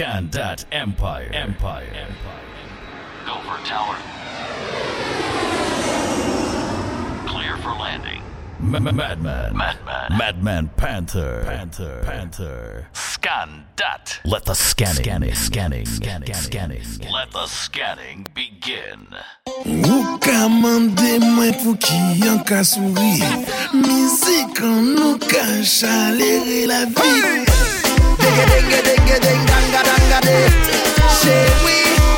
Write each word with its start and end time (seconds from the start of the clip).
Scan 0.00 0.30
that 0.30 0.64
Empire. 0.72 1.28
Empire. 1.30 1.84
Empire. 1.84 2.40
Golfer 3.26 3.66
Tower. 3.66 3.96
Clear 7.26 7.58
for 7.58 7.72
landing. 7.72 8.22
Madman. 8.60 8.96
Madman. 8.96 10.16
Madman 10.16 10.70
Pantha. 10.78 11.44
Pantha. 11.44 12.02
Pantha. 12.06 12.86
Scan 12.94 13.66
that. 13.76 14.18
Let 14.24 14.46
the 14.46 14.54
scanning. 14.54 15.04
Scanning. 15.04 15.34
Scanning. 15.34 15.84
Scanning. 15.84 16.34
Scanning. 16.34 17.12
Let 17.12 17.30
the 17.32 17.46
scanning 17.46 18.26
begin. 18.32 19.06
Ou 19.66 20.16
ka 20.24 20.48
mande 20.48 21.20
mwen 21.20 21.52
pou 21.60 21.76
ki 21.76 22.00
yon 22.24 22.40
ka 22.48 22.64
souri 22.64 23.20
Mizik 23.76 24.64
an 24.64 24.94
nou 24.96 25.18
chalere 25.68 26.64
la 26.72 26.86
vi 26.88 27.79
Digga, 28.20 28.44
digga, 28.52 28.80
digga, 28.88 29.16
ding, 29.24 29.42
danga, 29.50 29.82
danga, 29.88 30.20
ding. 30.26 30.54
Shake 31.20 31.64
we. 31.64 32.09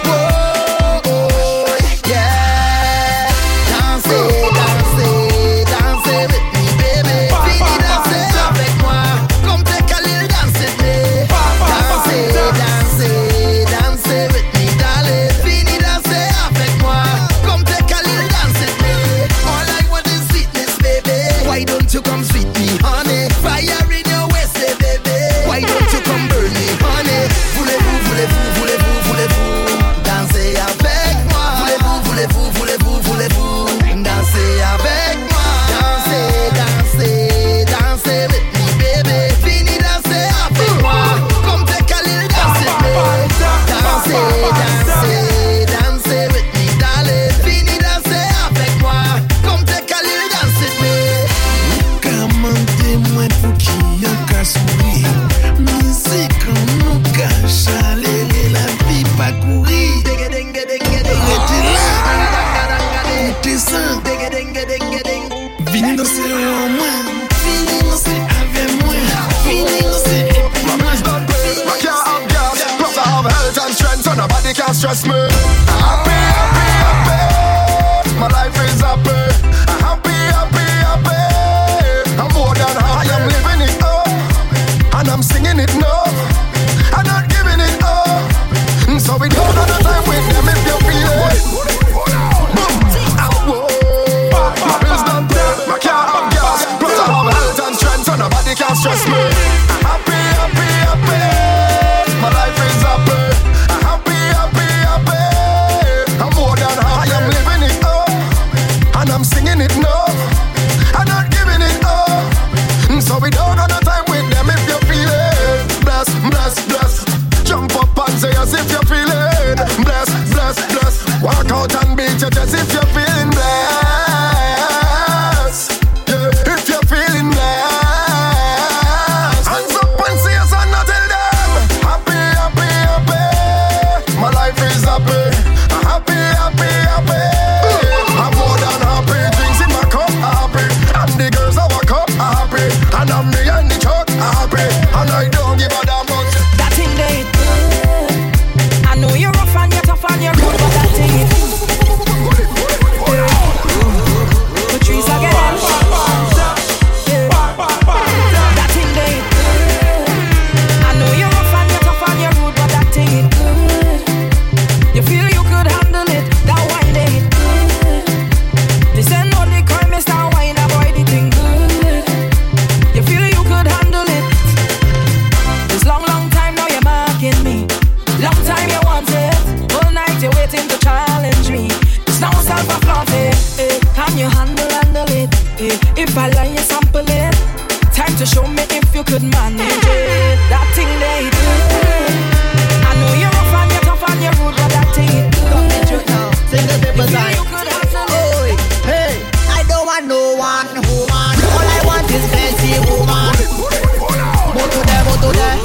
Move 204.63 204.71
to 204.71 204.81
there, 204.87 205.03
move 205.11 205.19
to 205.27 205.31
there. 205.35 205.59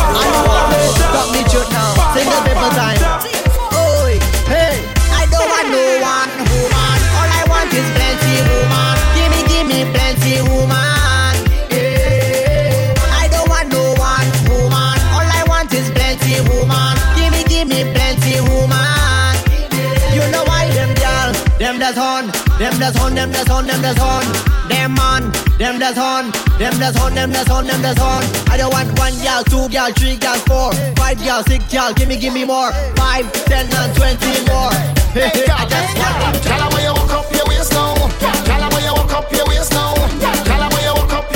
I 0.00 0.24
know 0.32 0.48
what 0.48 0.64
they 0.72 0.88
got 1.12 1.28
me 1.28 1.44
chewed 1.52 1.68
now. 1.76 1.92
Sing 2.16 2.24
the 2.24 2.40
paper 2.48 2.70
time. 2.72 2.96
Hey, 4.48 4.80
I 5.12 5.28
don't 5.28 5.44
want 5.44 5.68
no 5.68 5.84
one 6.00 6.32
woman. 6.48 6.98
All 7.20 7.28
I 7.28 7.44
want 7.52 7.68
is 7.68 7.84
plenty 7.92 8.40
woman. 8.48 8.96
Give 9.12 9.28
me, 9.28 9.40
give 9.44 9.66
me 9.68 9.84
plenty 9.92 10.40
woman. 10.40 10.84
woman. 16.48 16.96
Give 17.16 17.30
me, 17.32 17.44
give 17.44 17.68
me 17.68 17.84
plenty 17.92 18.40
woman. 18.40 19.34
You 20.16 20.24
know 20.32 20.44
why 20.44 20.70
them 20.72 20.94
girl, 20.94 21.32
them 21.58 21.78
that's 21.78 21.98
on, 21.98 22.26
them 22.58 22.74
that's 22.78 22.98
on, 23.00 23.14
them 23.14 23.30
that's 23.30 23.50
on, 23.50 23.66
them 23.66 23.82
that's 23.82 24.00
on. 24.00 24.24
Them 24.68 24.94
man, 24.94 25.23
them 25.64 25.78
that's 25.78 25.98
on, 25.98 26.30
them 26.58 26.76
that's 26.76 27.00
on, 27.00 27.14
them 27.14 27.30
that's 27.32 27.50
on, 27.50 27.66
them 27.66 27.80
that's 27.80 28.00
on. 28.00 28.22
I 28.52 28.58
don't 28.58 28.70
want 28.70 28.98
one 28.98 29.16
girl, 29.24 29.42
two 29.44 29.66
gal, 29.72 29.90
three 29.92 30.16
gal, 30.16 30.36
four, 30.44 30.72
five 30.94 31.16
gal, 31.24 31.42
six 31.44 31.64
gal, 31.72 31.94
give 31.94 32.06
me, 32.06 32.18
give 32.20 32.34
me 32.34 32.44
more. 32.44 32.70
Five, 32.96 33.32
ten, 33.48 33.64
and 33.72 33.96
twenty 33.96 34.44
more. 34.44 34.76
Hey, 35.16 35.32
I 35.48 35.64
just 35.64 35.96
want 35.96 36.16
them. 36.20 36.34
Tell 36.44 36.60
them 36.60 36.68
where 36.68 36.84
you 36.84 36.92
walk 36.92 37.12
up 37.16 37.32
your 37.32 37.46
waist 37.48 37.72
now. 37.72 37.94
Tell 38.44 38.60
them 38.60 38.70
where 38.76 38.84
you 38.84 38.92
walk 38.92 39.12
up 39.16 39.32
your 39.32 39.46
waist 39.48 39.72
now. 39.72 39.94
Tell 40.44 40.60
them 40.60 40.68
where 40.68 40.84
you 40.84 40.94
walk 41.00 41.12
up 41.16 41.33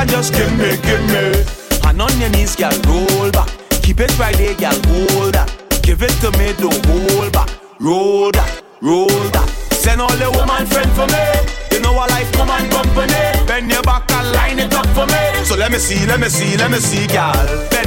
and 0.00 0.10
just 0.10 0.32
give 0.32 0.50
me, 0.56 0.70
give 0.80 1.04
me. 1.12 1.44
And 1.84 2.00
on 2.00 2.12
your 2.18 2.30
knees, 2.30 2.56
girl, 2.56 2.72
roll 2.88 3.30
back. 3.30 3.48
Keep 3.82 4.00
it 4.00 4.18
right 4.18 4.34
there, 4.36 4.54
girl, 4.54 4.78
hold 4.88 5.34
that. 5.34 5.48
Give 5.82 6.02
it 6.02 6.14
to 6.22 6.30
me, 6.38 6.52
don't 6.56 6.84
hold 6.86 7.32
back. 7.32 7.50
Roll 7.78 8.30
that, 8.32 8.62
roll 8.80 9.08
that. 9.08 9.48
Send 9.72 10.00
all 10.00 10.16
the 10.16 10.30
woman 10.30 10.66
friend 10.66 10.90
for 10.96 11.06
me. 11.06 11.24
You 11.72 11.80
know 11.82 11.92
I 11.92 12.06
like 12.08 12.30
woman 12.36 12.68
company. 12.70 13.46
Bend 13.46 13.70
your 13.70 13.82
back 13.82 14.10
and 14.12 14.32
line 14.32 14.58
it 14.58 14.72
up 14.72 14.86
for 14.96 15.06
me. 15.06 15.44
So 15.44 15.56
let 15.56 15.70
me 15.70 15.78
see, 15.78 16.06
let 16.06 16.20
me 16.20 16.28
see, 16.28 16.56
let 16.56 16.70
me 16.70 16.78
see, 16.78 17.06
girl. 17.06 17.79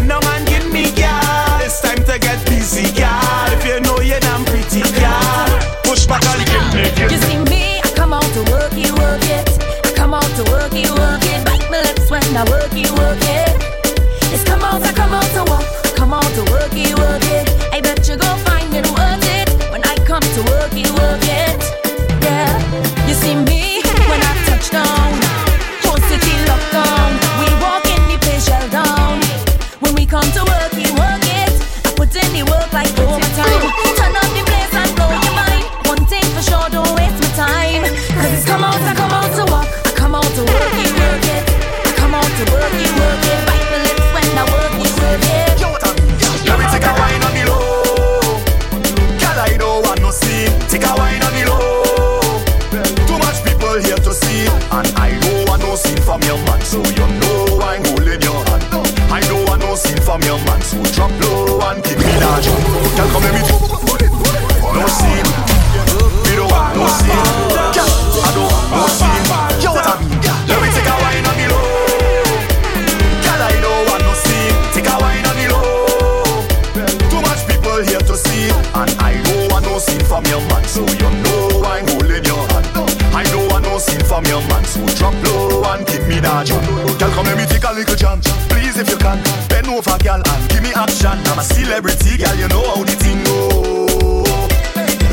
Come 87.13 87.25
let 87.25 87.37
me 87.37 87.45
take 87.45 87.63
a 87.63 87.71
little 87.73 87.95
jump. 87.95 88.23
Please, 88.49 88.77
if 88.77 88.89
you 88.89 88.97
can, 88.97 89.21
bend 89.47 89.67
over, 89.67 89.97
girl, 90.01 90.21
and 90.21 90.49
give 90.49 90.63
me 90.63 90.73
action. 90.73 91.13
I'm 91.29 91.39
a 91.39 91.43
celebrity, 91.43 92.17
girl, 92.17 92.35
you 92.35 92.47
know 92.49 92.63
how 92.73 92.83
the 92.83 92.95
thing 92.97 93.23
go. 93.23 94.23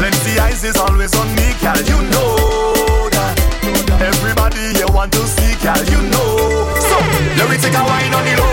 Plenty 0.01 0.39
eyes 0.41 0.65
is 0.65 0.77
always 0.77 1.15
on 1.15 1.29
me, 1.37 1.53
girl, 1.61 1.77
you 1.85 2.01
know 2.09 3.09
that. 3.13 3.37
Everybody 4.01 4.73
here 4.79 4.89
want 4.89 5.13
to 5.13 5.23
see, 5.29 5.53
girl, 5.61 5.83
you 5.93 6.01
know. 6.09 6.73
So 6.89 6.97
let 7.37 7.51
me 7.51 7.57
take 7.61 7.77
a 7.77 7.85
wine 7.85 8.15
on 8.17 8.25
the 8.25 8.35
low. 8.41 8.49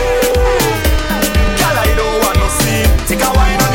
girl. 1.56 1.78
I 1.80 1.88
don't 1.96 2.20
want 2.20 2.38
no 2.38 2.48
see. 2.60 2.84
Take 3.08 3.24
a 3.24 3.32
wine. 3.32 3.67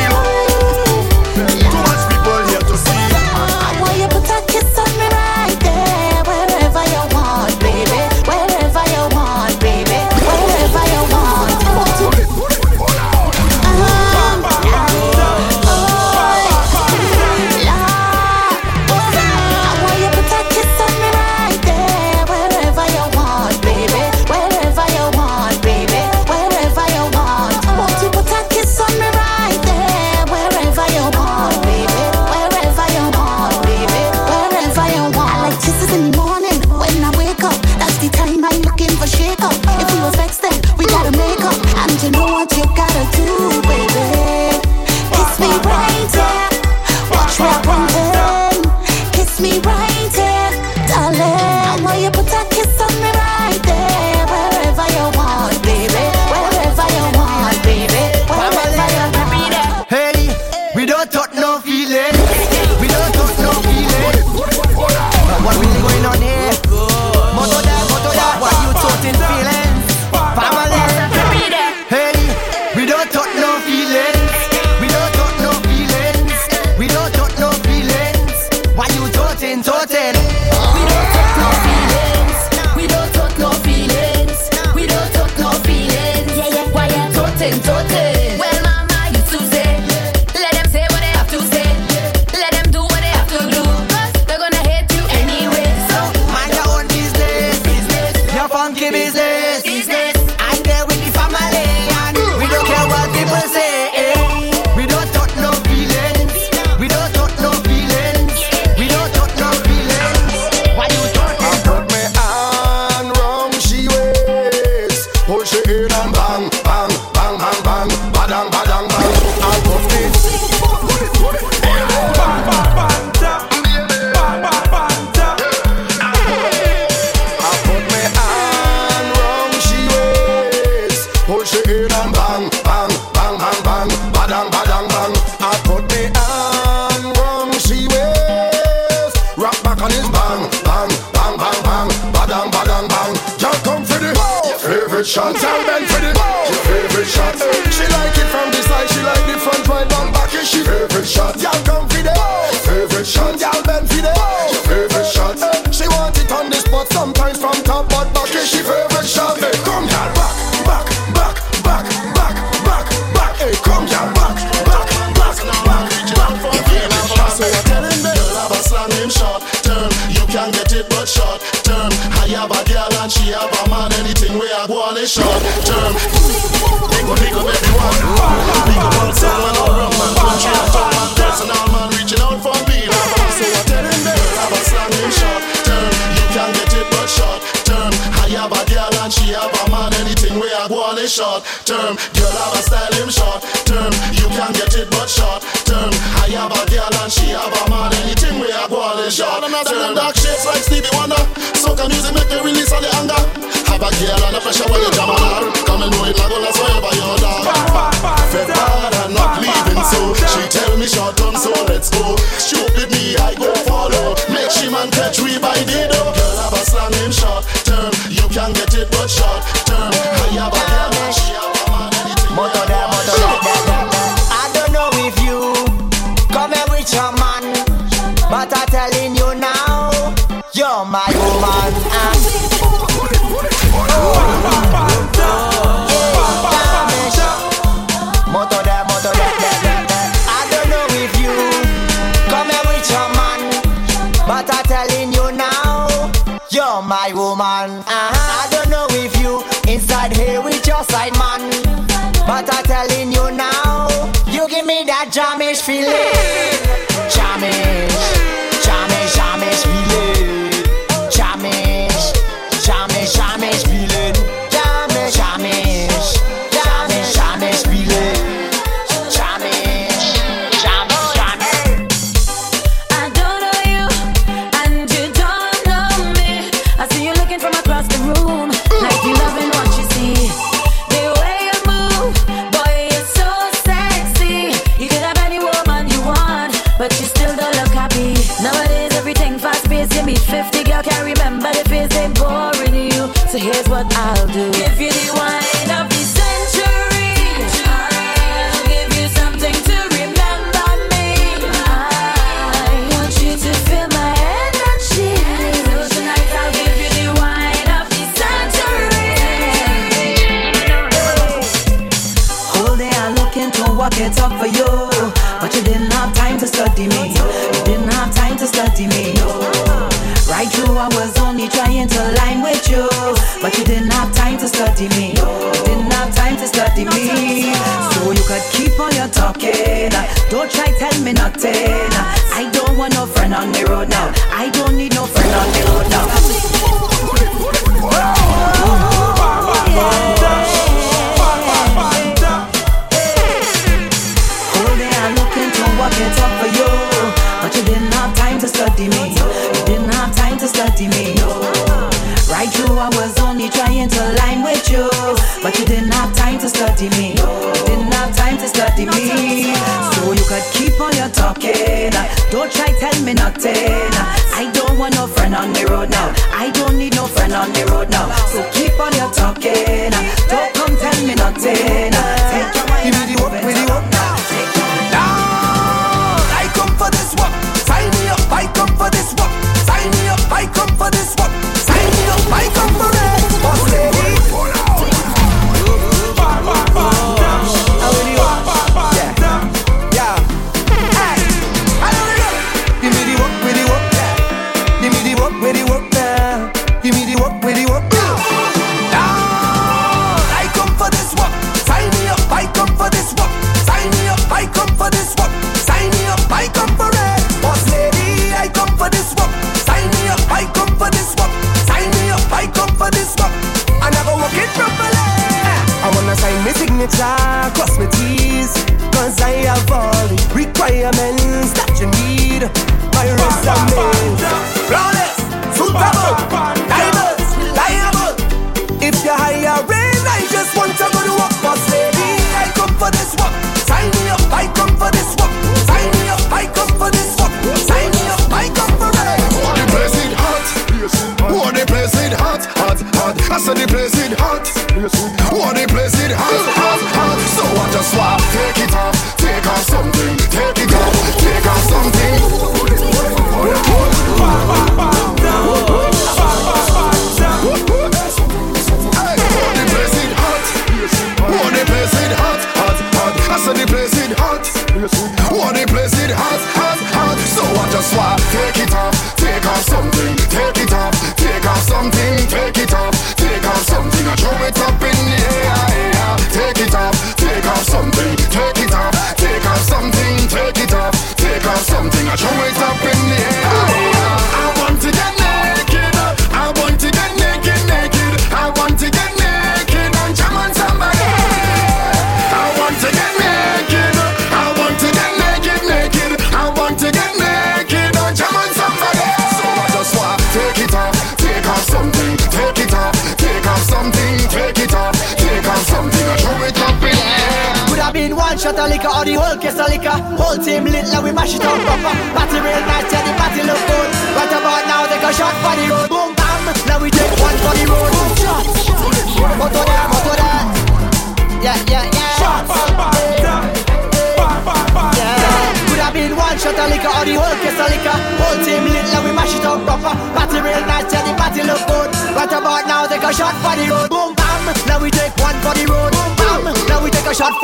Catch 215.65 215.92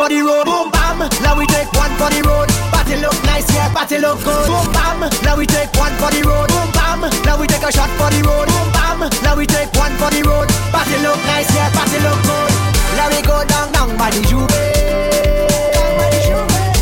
for 0.09 0.15
the 0.15 0.21
road. 0.25 0.45
Boom 0.45 0.71
bam, 0.71 0.99
now 1.21 1.37
we 1.37 1.45
take 1.45 1.71
one 1.73 1.93
for 1.97 2.09
the 2.09 2.21
road. 2.25 2.49
Party 2.73 2.95
look 2.97 3.15
nice, 3.25 3.45
yeah, 3.53 3.71
party 3.73 3.97
look 3.99 4.17
good. 4.23 4.47
Boom 4.47 4.65
bam, 4.73 4.99
now 5.23 5.37
we 5.37 5.45
take 5.45 5.71
one 5.77 5.93
for 6.01 6.09
the 6.09 6.21
road. 6.25 6.49
Boom 6.49 6.69
bam, 6.73 7.01
now 7.25 7.39
we 7.39 7.45
take 7.47 7.61
a 7.61 7.71
shot 7.71 7.89
for 7.97 8.09
the 8.09 8.21
road. 8.25 8.47
Boom 8.49 8.69
bam, 8.73 8.99
now 9.21 9.35
we 9.37 9.45
take 9.45 9.71
one 9.77 9.93
for 10.01 10.09
the 10.09 10.21
road. 10.25 10.49
Party 10.73 10.97
look 11.05 11.19
nice, 11.29 11.49
yeah, 11.53 11.69
party 11.71 11.99
look 12.01 12.17
good. 12.25 12.51
Now 12.97 13.09
we 13.13 13.21
go 13.21 13.45
down, 13.45 13.71
down 13.71 13.97
by 13.97 14.09
the 14.09 14.21
Juve. 14.25 14.49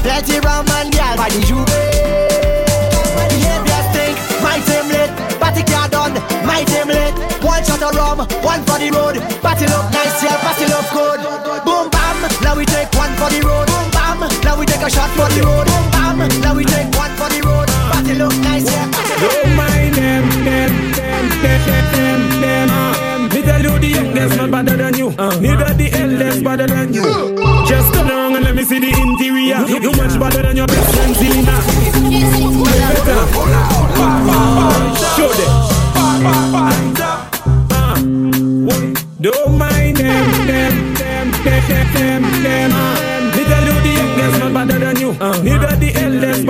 Plenty 0.01 0.39
rum 0.39 0.65
and 0.79 0.91
gal 0.91 1.17
by 1.17 1.29
the 1.29 1.41
Juve. 1.43 1.67
Behavior 3.27 3.81
stink, 3.91 4.15
my 4.39 4.57
team 4.63 4.87
lit. 4.87 5.11
Party 5.39 5.63
car 5.67 5.89
done, 5.91 6.15
my 6.47 6.63
team 6.63 6.87
lit. 6.87 7.13
One 7.43 7.63
shot 7.63 7.83
of 7.83 7.93
rum, 7.93 8.19
one 8.41 8.63
for 8.63 8.79
the 8.79 8.89
road. 8.95 9.19
Party 9.43 9.67
look 9.67 9.85
nice, 9.91 10.23
yeah, 10.23 10.39
party 10.39 10.65
look 10.71 10.87
good. 10.95 11.19
Boom 11.65 11.89
bam, 11.91 12.17
now 12.41 12.55
we 12.55 12.65
take 12.65 12.89
a 14.87 14.89
shot 14.89 15.09
for 15.11 15.27
the 15.35 15.41
road. 15.43 15.67
Boom 15.67 15.85
bam, 15.91 16.41
now 16.41 16.55
we 16.55 16.63
take 16.63 16.87
one 16.95 17.11
for 17.19 17.27
the 17.29 17.41
road. 17.43 17.67
Party 17.91 18.13
look 18.15 18.35
nice, 18.47 18.65
yeah. 18.65 18.87
Don't 19.19 19.55
mind 19.55 19.95
them, 19.95 20.23
them, 20.47 20.71
them, 20.95 21.23
them, 21.43 21.61
them, 21.91 22.19
them, 22.41 22.69
them. 22.71 23.29
Me 23.33 23.41
tell 23.41 23.61
you 23.61 23.79
the 23.79 23.87
youngest 23.87 24.37
not 24.37 24.51
better 24.51 24.77
than 24.77 24.97
you. 24.97 25.09
Uh. 25.17 25.35
Neither 25.39 25.73
the 25.73 25.91
eldest 25.91 26.43
better 26.43 26.67
than 26.67 26.93
you. 26.93 27.03
Just 27.67 27.93
turn 27.93 28.09
around 28.09 28.35
and 28.35 28.45
let 28.45 28.55
me 28.55 28.63
see 28.63 28.79
the 28.79 28.89
interior. 28.89 29.59
You, 29.67 29.81
you 29.81 29.91
much 29.91 30.17
better 30.19 30.41
than 30.41 30.55
your 30.55 30.67
best 30.67 30.95
friend 30.95 31.15
Selena. 31.15 31.57
Better. 32.95 33.19
Show 35.15 35.31
them. 35.33 35.76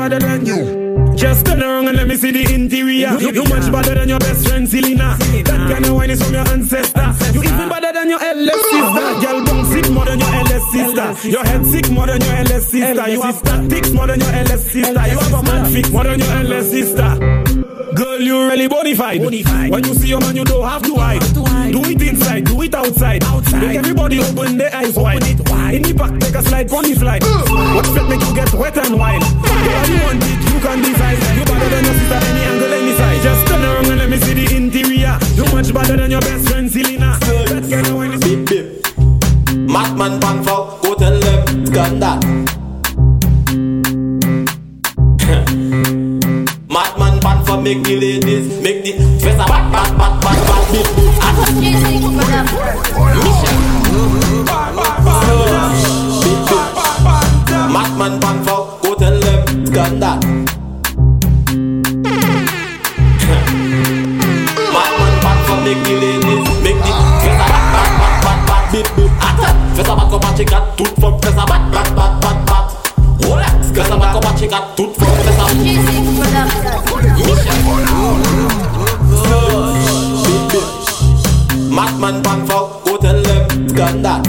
Better 0.09 0.25
than 0.25 0.45
you. 0.45 1.15
Just 1.15 1.45
turn 1.45 1.61
around 1.61 1.87
and 1.87 1.97
let 1.97 2.07
me 2.07 2.15
see 2.15 2.31
the 2.31 2.53
interior. 2.53 3.17
You, 3.19 3.31
you 3.31 3.43
much 3.45 3.71
better 3.71 3.95
than 3.95 4.09
your 4.09 4.19
best 4.19 4.47
friend 4.47 4.67
Selena. 4.69 5.17
That 5.17 5.69
kind 5.71 5.85
of 5.85 5.95
wine 5.95 6.09
is 6.11 6.23
from 6.23 6.33
your 6.33 6.47
ancestor. 6.47 7.15
You 7.33 7.43
even 7.43 7.69
better 7.69 7.91
than 7.91 8.09
your 8.09 8.21
LS 8.21 8.61
sister. 8.71 9.03
Girl, 9.25 9.45
bounce 9.45 9.69
sick 9.69 9.89
more 9.89 10.05
than 10.05 10.19
your 10.19 10.33
LS 10.33 10.71
sister. 10.71 11.29
Your 11.29 11.43
head 11.43 11.65
sick 11.65 11.89
more 11.89 12.07
than 12.07 12.21
your 12.21 12.35
LS 12.35 12.67
sister. 12.67 13.09
You 13.09 13.21
have 13.21 13.35
statics 13.35 13.91
more 13.91 14.07
than 14.07 14.19
your 14.19 14.31
LS 14.31 14.63
sister. 14.71 14.91
You 14.93 15.19
have 15.19 15.33
a 15.33 15.43
man 15.43 15.65
fit 15.73 15.91
more 15.91 16.03
than 16.03 16.19
your 16.19 16.31
LS 16.31 16.69
sister. 16.71 17.09
Girl, 17.95 18.21
you 18.21 18.47
really 18.47 18.69
bonafide. 18.69 19.19
When 19.71 19.83
you 19.83 19.93
see 19.95 20.07
your 20.09 20.19
man, 20.19 20.35
you 20.35 20.45
don't 20.45 20.67
have 20.67 20.83
to 20.83 20.95
hide. 20.95 21.23
Do 21.71 21.83
it 21.83 22.01
inside, 22.01 22.45
do 22.45 22.61
it 22.61 22.73
outside. 22.73 23.23
Make 23.53 23.77
everybody 23.77 24.19
open 24.19 24.57
their 24.57 24.73
eyes 24.73 24.95
wide. 24.95 25.23
wide 25.49 25.75
In 25.75 25.81
the 25.83 25.93
back, 25.93 26.19
take 26.19 26.35
a 26.35 26.41
slide, 26.41 26.71
on 26.71 26.83
the 26.83 26.95
flight. 26.95 27.23
Uh. 27.23 27.75
What's 27.75 27.91
that 27.93 28.07
make 28.07 28.21
you 28.21 28.33
get 28.33 28.53
wet 28.53 28.77
and 28.77 28.97
wild? 28.97 29.23
Girl, 29.23 29.87
you 29.91 29.99
want 30.03 30.23
it, 30.23 30.39
you 30.47 30.59
can 30.59 30.79
decide. 30.81 31.19
You 31.35 31.43
better 31.45 31.69
than 31.69 31.83
your 31.85 31.93
sister, 31.93 32.19
any 32.23 32.43
angle, 32.47 32.73
any 32.73 32.93
side. 32.95 33.21
Just 33.21 33.47
turn 33.47 33.63
around 33.63 33.87
and 33.87 33.97
let 33.99 34.09
me 34.09 34.17
see 34.17 34.33
the 34.33 34.55
interior. 34.55 35.17
You 35.35 35.45
much 35.53 35.73
better 35.73 35.97
than 35.97 36.11
your 36.11 36.21
best 36.21 36.49
friend, 36.49 36.71
Selena. 36.71 37.17
That 37.19 37.67
kind 37.69 37.87
of 37.87 37.95
wine 37.95 38.13
is 38.13 38.21
Bip 38.21 38.47
bip. 38.47 38.67
Madman 39.67 40.19
pan 40.19 40.43
Madman 81.77 82.23
Pantha 82.23 82.57
go 82.85 82.97
tell 82.97 83.21
them 83.21 83.67
gun 83.67 84.01
that. 84.01 84.25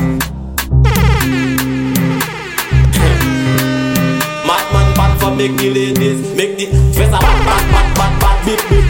Madman 4.44 4.88
Pantha 4.92 5.34
make 5.34 5.56
the 5.56 5.70
ladies 5.72 6.20
make 6.36 6.58
the 6.58 6.66
face 6.92 7.08
a 7.08 7.16
bat 7.16 7.40
bat 7.48 7.64
bat 7.72 7.88
bat 7.96 8.12
bat 8.20 8.36
bip 8.44 8.60
bip. 8.68 8.84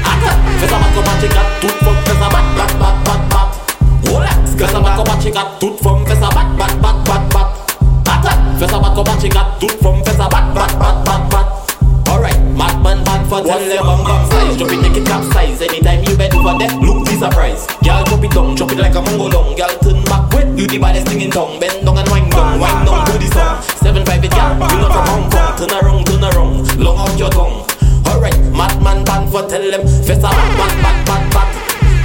Face 0.59 0.75
a 0.75 0.77
bat 0.83 0.91
comme 0.91 1.07
un 1.07 1.21
chicken, 1.21 1.47
toute 1.61 1.79
forme 1.87 2.03
face 2.03 2.19
a 2.19 2.29
bat 2.35 2.47
bat 2.59 2.73
bat 2.83 2.97
bat 3.07 3.23
bat. 3.31 3.49
Rolex, 4.11 4.59
face 4.59 4.75
a 4.75 4.81
bat 4.83 4.97
comme 4.97 5.15
un 5.15 5.21
chicken, 5.23 5.47
toute 5.61 5.79
forme 5.79 6.05
face 6.05 6.19
a 6.19 6.29
bat 6.35 6.49
bat 6.59 6.75
bat 6.83 6.97
bat 7.07 7.23
bat. 7.31 7.47
Face 8.59 8.73
a 8.73 8.79
bat 8.81 8.93
comme 8.97 9.07
un 9.07 9.21
chicken, 9.21 9.47
toute 9.61 9.79
forme 9.81 10.03
face 10.03 10.19
a 10.19 10.29
bat 10.29 10.53
bat 10.53 10.75
bat 10.81 11.05
bat 11.07 11.31
bat. 11.31 11.47
Alright, 12.11 12.41
madman 12.57 13.05
Pantha 13.05 13.39
tell 13.45 13.61
them 13.61 13.85
bum 13.85 14.03
bum 14.03 14.31
size 14.31 14.57
Drop 14.57 14.73
it 14.73 14.81
make 14.81 14.97
it 14.97 15.07
capsize 15.07 15.61
Anytime 15.61 16.03
you 16.05 16.17
bend 16.17 16.35
over 16.35 16.57
there, 16.59 16.73
look 16.81 17.05
the 17.05 17.13
surprise 17.21 17.67
Girl 17.85 18.03
drop 18.19 18.25
it 18.25 18.35
down, 18.35 18.55
drop 18.55 18.73
it 18.73 18.79
like 18.79 18.95
a 18.95 19.01
mongo 19.01 19.33
long 19.33 19.55
Girl 19.55 19.71
turn 19.79 20.03
back 20.05 20.33
with 20.35 20.59
you 20.59 20.67
the 20.67 20.79
baddest 20.79 21.07
thing 21.07 21.21
in 21.21 21.31
town 21.31 21.61
Bend 21.61 21.87
down 21.87 21.99
and 21.99 22.09
wind 22.11 22.31
down, 22.31 22.59
wind 22.59 22.87
down 22.87 23.07
to 23.07 23.15
the 23.19 23.29
song 23.31 23.63
Seven 23.79 24.05
five 24.05 24.25
it 24.25 24.31
bring 24.31 24.43
up 24.43 24.59
from 24.59 25.07
Hong 25.07 25.31
Kong 25.31 25.55
Turn 25.59 25.71
around, 25.71 26.07
turn 26.07 26.25
around, 26.25 26.79
long 26.79 26.99
out 26.99 27.19
your 27.19 27.31
tongue 27.31 27.63
Alright, 28.07 28.39
madman 28.51 29.05
Pantha 29.07 29.47
tell 29.47 29.63
them 29.71 29.87
Face 30.03 30.19
a 30.19 30.31
bat 30.35 30.51
bat 30.59 30.75
bat 30.83 30.99
bat 31.07 31.25
bat 31.31 31.49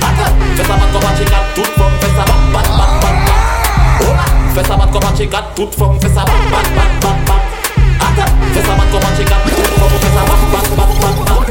Bat 0.01 0.37
Face 0.53 0.69
a 0.69 0.75
bat 0.77 1.45
Tout 1.57 1.71
from 1.73 1.93
face 1.97 2.13
a 2.13 2.23
bat 2.29 2.41
bat 2.53 2.67
bat 2.77 2.93
bat 3.01 3.17
bat 3.25 3.41
Oh, 4.05 4.13
Face 4.53 4.69
a 4.69 4.77
bat 4.77 5.45
Tout 5.57 5.73
from 5.73 5.97
face 5.97 6.13
a 6.13 6.21
bat 6.21 6.41
bat 6.53 6.67
bat 6.77 6.93
bat 7.01 7.17
bat 7.25 7.41
a 7.41 8.09
bat 8.13 8.29
Tout 8.53 8.65
from 8.69 8.85
face 8.85 10.13
a 10.13 10.23
bat 10.29 10.41
bat 10.53 10.67
bat 10.77 10.89
bat 11.01 11.25
bat 11.25 11.42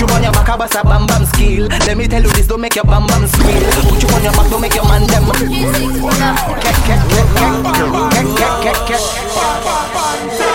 Put 0.00 0.08
you 0.08 0.16
on 0.16 0.22
your 0.22 0.32
back, 0.32 0.48
I 0.48 0.56
bust 0.56 0.74
a 0.76 0.82
bam 0.82 1.06
bam 1.06 1.26
skill. 1.26 1.68
Let 1.84 1.94
me 1.98 2.08
tell 2.08 2.22
you 2.22 2.30
this, 2.30 2.46
don't 2.46 2.62
make 2.62 2.74
your 2.74 2.84
bam 2.84 3.06
bam 3.06 3.26
squeal. 3.28 3.60
Put 3.84 4.00
you 4.00 4.08
on 4.08 4.24
your 4.24 4.32
back, 4.32 4.48
don't 4.48 4.60
make 4.62 4.74
your 4.74 4.84
man 4.88 5.04
them. 5.04 5.28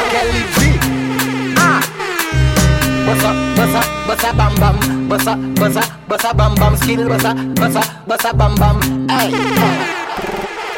Kelly 0.09 0.41
G. 0.49 0.81
Ah. 1.61 1.77
Bust 3.05 3.25
up, 3.25 3.35
bust 3.55 3.75
up, 3.77 3.85
bust 4.07 4.25
a 4.25 4.33
bam 4.33 4.55
bam, 4.55 5.07
bust 5.07 5.27
up, 5.27 5.37
bust 5.61 5.77
up, 5.77 6.07
bust 6.07 6.25
a 6.25 6.33
bam 6.33 6.55
bam 6.55 6.75
skill, 6.77 7.07
bust 7.07 7.25
up, 7.25 7.37
bust 7.53 7.77
up, 7.77 8.07
bust 8.07 8.25
a 8.25 8.33
bam 8.33 8.55
bam. 8.55 8.81
Hey. 9.07 9.29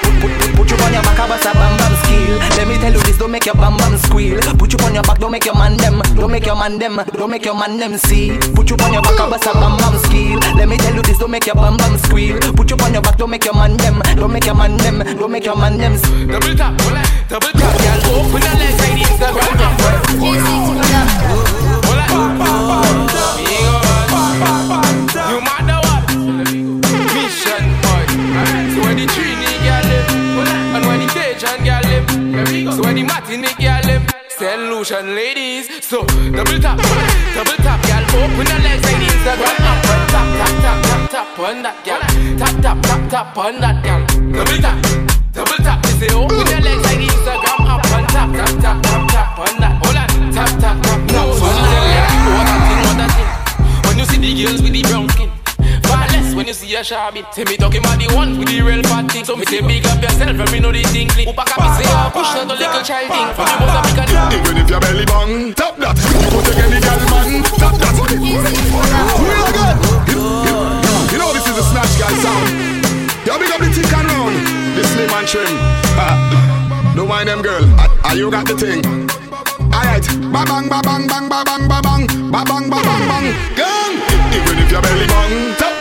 Put, 0.03 0.19
put, 0.19 0.55
put 0.57 0.71
you 0.71 0.75
on 0.83 0.91
your 0.91 1.03
back, 1.03 1.19
I 1.19 1.27
bust 1.29 1.45
a 1.45 1.53
bam 1.53 1.77
bam 1.77 1.96
Let 2.57 2.67
me 2.67 2.77
tell 2.77 2.93
you 2.93 2.99
this, 3.03 3.17
don't 3.17 3.31
make 3.31 3.45
your 3.45 3.55
bam 3.55 3.77
bam 3.77 3.97
squeal. 3.97 4.39
Put 4.57 4.73
you 4.73 4.79
on 4.85 4.93
your 4.93 5.03
back, 5.03 5.19
don't 5.19 5.31
make 5.31 5.45
your 5.45 5.55
man 5.55 5.77
them, 5.77 6.01
don't 6.15 6.31
make 6.31 6.45
your 6.45 6.55
man 6.55 6.79
them, 6.79 7.01
don't 7.13 7.29
make 7.29 7.45
your 7.45 7.55
man 7.55 7.77
them 7.77 7.97
see. 7.97 8.37
Put 8.55 8.69
you 8.69 8.77
on 8.77 8.93
your 8.93 9.01
back, 9.01 9.19
I 9.19 9.29
bust 9.29 9.45
a 9.45 9.53
bam 9.53 9.77
bam 9.77 9.97
skill. 10.05 10.39
Let 10.55 10.67
me 10.67 10.77
tell 10.77 10.95
you 10.95 11.01
this, 11.01 11.17
don't 11.17 11.31
make 11.31 11.45
your 11.45 11.55
bam 11.55 11.77
bam 11.77 11.97
squeal. 11.97 12.39
Put 12.53 12.69
you 12.71 12.77
on 12.77 12.93
your 12.93 13.01
back, 13.01 13.17
don't 13.17 13.29
make 13.29 13.45
your 13.45 13.53
man 13.53 13.77
them, 13.77 14.01
don't 14.15 14.31
make 14.31 14.45
your 14.45 14.55
man 14.55 14.77
them, 14.77 14.99
don't 15.17 15.31
make 15.31 15.45
your 15.45 15.55
man 15.55 15.77
them. 15.77 15.93
Double 16.27 16.55
tap, 16.55 16.77
double 17.29 17.51
tap, 17.51 17.77
girl. 17.77 18.01
Open 18.19 18.41
your 18.41 18.55
legs 18.55 18.79
like 18.79 18.95
the 18.95 19.03
Instagram. 19.05 19.97
You 24.83 24.86
Martini 33.27 33.51
girl 33.59 33.81
them 33.83 34.07
Solution 34.29 35.13
ladies. 35.13 35.67
So 35.83 36.05
double 36.31 36.59
tap, 36.63 36.79
double 37.35 37.59
tap 37.59 37.81
Girl. 37.83 38.23
Open 38.23 38.47
your 38.47 38.59
legs 38.63 38.83
like 38.87 39.03
Instagram 39.03 39.67
up 39.67 39.83
Tap, 40.07 40.27
tap, 40.39 40.53
tap, 40.63 40.79
tap, 40.87 41.11
tap 41.11 41.39
on 41.39 41.61
that 41.61 41.75
girl. 41.83 41.99
Tap, 42.39 42.55
tap, 42.63 42.81
tap, 42.87 43.09
tap 43.11 43.37
on 43.37 43.59
that 43.59 43.83
girl. 43.83 43.99
Double 44.31 44.59
tap, 44.63 44.79
double 45.33 45.59
tap. 45.59 45.83
Me 45.83 45.91
say 45.99 46.15
open 46.15 46.39
your 46.39 46.61
legs 46.63 46.83
like 46.87 47.03
Instagram 47.03 47.67
up 47.67 47.83
And 47.91 48.07
tap, 48.15 48.29
tap, 48.31 48.53
tap, 48.63 48.77
tap, 48.87 49.03
tap 49.11 49.39
on 49.43 49.59
that. 49.59 49.75
Hold 49.83 49.97
on, 49.99 50.31
tap, 50.31 50.51
tap, 50.63 50.77
tap, 50.79 51.01
tap 51.11 51.27
So 51.35 51.45
you 51.51 51.67
can 51.67 51.83
let 51.83 52.07
that 52.47 52.61
thing, 52.63 52.79
know 52.79 52.95
that 52.95 53.11
thing 53.11 53.31
When 53.83 53.95
you 53.99 54.05
see 54.07 54.19
the 54.23 54.31
girls 54.39 54.61
with 54.61 54.71
the 54.71 54.83
brown 54.87 55.09
skin 55.09 55.36
when 56.37 56.45
you 56.45 56.53
see 56.53 56.75
a 56.75 56.83
shabby. 56.83 57.25
Say 57.33 57.45
me 57.45 57.57
talking 57.57 57.81
about 57.81 57.97
the 57.97 58.13
ones 58.13 58.37
with 58.37 58.45
the 58.45 58.61
real 58.61 58.85
fat. 58.85 59.09
So 59.25 59.33
me 59.35 59.43
say 59.49 59.57
big 59.57 59.81
up 59.89 59.97
yourself 59.97 60.37
and 60.37 60.51
me 60.53 60.61
know 60.61 60.69
the 60.69 60.85
thing 60.93 61.09
clean. 61.09 61.25
Upa 61.25 61.41
can 61.49 61.57
say 61.81 61.89
oh 61.89 62.13
push 62.13 62.29
out 62.37 62.45
the 62.45 62.53
little 62.53 62.83
child 62.85 63.09
thing. 63.09 63.25
For 63.33 63.41
me 63.41 63.53
must 63.57 63.73
have 63.73 63.89
big 63.89 63.97
a 64.05 64.37
Even 64.37 64.55
if 64.61 64.69
your 64.69 64.77
belly 64.77 65.05
bang, 65.09 65.57
tap 65.57 65.73
that. 65.81 65.97
You 65.97 66.29
go 66.29 66.37
take 66.45 66.61
any 66.61 66.77
girl 66.77 67.01
man, 67.09 67.41
tap 67.57 67.73
that. 67.81 67.89
Real 67.97 69.45
again. 69.49 69.81
You, 71.09 71.17
know 71.17 71.33
this 71.33 71.49
is 71.49 71.57
a 71.57 71.65
snatch 71.73 71.89
guy 71.97 72.13
sound. 72.21 72.45
You 73.25 73.33
big 73.41 73.49
up 73.49 73.57
the 73.57 73.73
thick 73.73 73.89
and 73.89 74.05
round, 74.05 74.37
the 74.77 74.85
slim 74.93 75.09
and 75.09 75.25
trim. 75.25 75.49
Ah, 75.97 76.93
don't 76.93 77.09
mind 77.09 77.33
them 77.33 77.41
girl. 77.41 77.65
Ah, 77.81 77.89
ah, 78.05 78.13
you 78.13 78.29
got 78.29 78.45
the 78.45 78.53
thing. 78.53 78.85
Alright, 79.73 80.05
ba 80.29 80.45
bang, 80.45 80.69
ba 80.69 80.85
bang, 80.85 81.09
bang, 81.09 81.25
ba 81.25 81.41
bang, 81.41 81.65
ba 81.65 81.81
bang, 81.81 82.05
ba 82.29 82.45
bang, 82.45 82.69
ba 82.69 82.77
bang, 82.85 83.03
bang. 83.09 83.25
Gang. 83.57 83.93
Even 84.37 84.61
if 84.61 84.69
your 84.69 84.85
belly 84.85 85.09
bang, 85.09 85.57
tap 85.57 85.76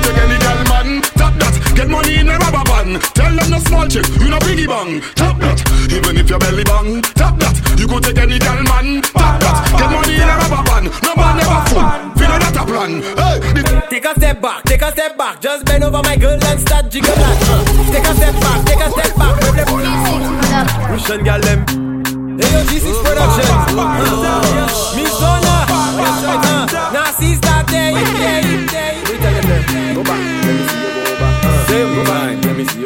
take 0.00 0.18
any 0.18 0.38
girl 0.38 0.60
man, 0.70 1.02
tap 1.14 1.34
that. 1.38 1.54
Get 1.74 1.88
money 1.88 2.14
in 2.18 2.28
a 2.28 2.36
rubber 2.38 2.64
band. 2.64 3.02
Tell 3.14 3.34
them 3.34 3.50
no 3.50 3.58
small 3.58 3.86
chick, 3.88 4.06
you 4.20 4.28
no 4.30 4.38
biggie 4.38 4.66
bang. 4.68 5.00
Tap 5.14 5.38
that. 5.40 5.58
Even 5.92 6.16
if 6.16 6.28
your 6.28 6.38
belly 6.38 6.64
bang, 6.64 7.02
tap 7.14 7.38
that. 7.38 7.54
You 7.78 7.86
go 7.86 7.98
take 8.00 8.18
any 8.18 8.38
girl 8.38 8.62
man, 8.64 9.02
tap 9.02 9.40
that. 9.40 9.56
Get 9.78 9.90
money 9.90 10.14
in 10.16 10.28
a 10.28 10.34
rubber 10.38 10.62
band. 10.66 10.86
No 11.02 11.12
man 11.14 11.36
never 11.38 11.60
full. 11.70 11.84
Feel 12.18 12.32
that 12.38 12.56
a 12.56 12.64
plan. 12.64 13.02
Hey, 13.02 13.38
the- 13.62 13.74
Take 13.90 14.06
a 14.06 14.14
step 14.14 14.40
back, 14.40 14.64
take 14.64 14.82
a 14.82 14.90
step 14.90 15.16
back. 15.16 15.40
Just 15.40 15.64
bend 15.66 15.84
over 15.84 16.02
my 16.02 16.16
girl 16.16 16.34
and 16.42 16.60
start 16.60 16.90
jiggle 16.90 17.14
that. 17.14 17.38
Take 17.92 18.04
a 18.04 18.14
step 18.14 18.34
back, 18.42 18.66
take 18.66 18.80
a 18.80 18.90
step 18.90 19.14
back. 19.16 19.34
Russian 20.90 21.22
gal 21.24 21.40
them. 21.40 21.64
Hey 22.38 22.50
yo, 22.50 22.60
G6 22.66 23.02
Productions. 23.04 23.50
Uh. 23.78 24.94
Miss 24.96 25.14
Donna. 25.20 25.54
That's. 25.94 26.72
Now 26.92 27.10
see 27.12 27.34
start 27.36 27.66
there, 27.68 27.92
yeah, 27.92 28.40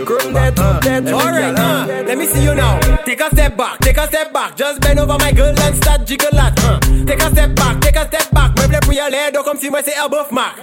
time. 0.04 0.32
Let 0.34 0.48
me 0.48 0.54
see 0.54 0.54
you. 0.54 0.54
Girl, 0.54 0.54
that, 0.54 0.58
uh. 0.58 0.80
that. 0.80 1.06
Alright, 1.08 1.58
uh. 1.58 1.86
Let 2.06 2.18
me 2.18 2.26
see 2.26 2.44
you 2.44 2.54
now. 2.54 2.80
Take 3.04 3.20
a 3.20 3.30
step 3.30 3.56
back, 3.56 3.78
take 3.80 3.96
a 3.96 4.06
step 4.06 4.32
back. 4.32 4.56
Just 4.56 4.80
bend 4.80 4.98
over 4.98 5.16
my 5.18 5.32
girl 5.32 5.54
and 5.58 5.76
start 5.76 6.06
jiggle 6.06 6.30
that. 6.32 6.58
Uh. 6.58 6.78
Take 7.06 7.22
a 7.22 7.30
step 7.30 7.54
back, 7.54 7.80
take 7.80 7.96
a 7.96 8.06
step 8.06 8.30
back. 8.30 8.54
Meuble 8.56 8.80
pour 8.82 8.92
y 8.92 9.00
aller, 9.00 9.30
donc 9.32 9.44
comme 9.44 9.58
si 9.58 9.70
moi 9.70 9.80
c'est 9.84 9.96
elbow 9.96 10.24
mark. 10.30 10.56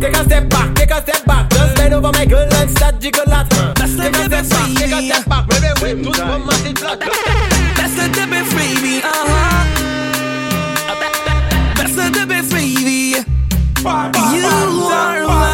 Take 0.00 0.16
a 0.16 0.24
step 0.24 0.48
back, 0.48 0.74
take 0.74 0.90
a 0.90 1.00
step 1.00 1.24
back. 1.26 1.50
Just 1.50 1.76
bend 1.76 1.94
over 1.94 2.12
my 2.12 2.26
girl 2.26 2.48
and 2.52 2.70
start 2.70 2.98
jiggle 3.00 3.24
that. 3.26 3.52
Uh. 3.52 3.72
Take 3.74 3.84
a 3.84 3.88
step 3.88 4.48
back, 4.48 4.68
take 4.76 4.92
a 4.92 5.02
step 5.02 5.24
back. 5.28 5.46
Meuble 5.48 5.74
whip, 5.82 6.02
tout 6.02 6.12
comme 6.12 6.44
moi 6.44 6.54
c'est 6.62 6.78
flat. 6.78 6.98
That's 7.76 7.94
the 7.94 8.08
debit 8.12 8.46
freebie, 8.46 9.02
uh 9.02 9.08
huh. 9.08 9.64
That's 11.76 11.94
the 11.94 12.10
debit 12.10 12.44
freebie. 12.44 13.24
You 13.82 14.46
are 14.46 15.26
mine. 15.26 15.51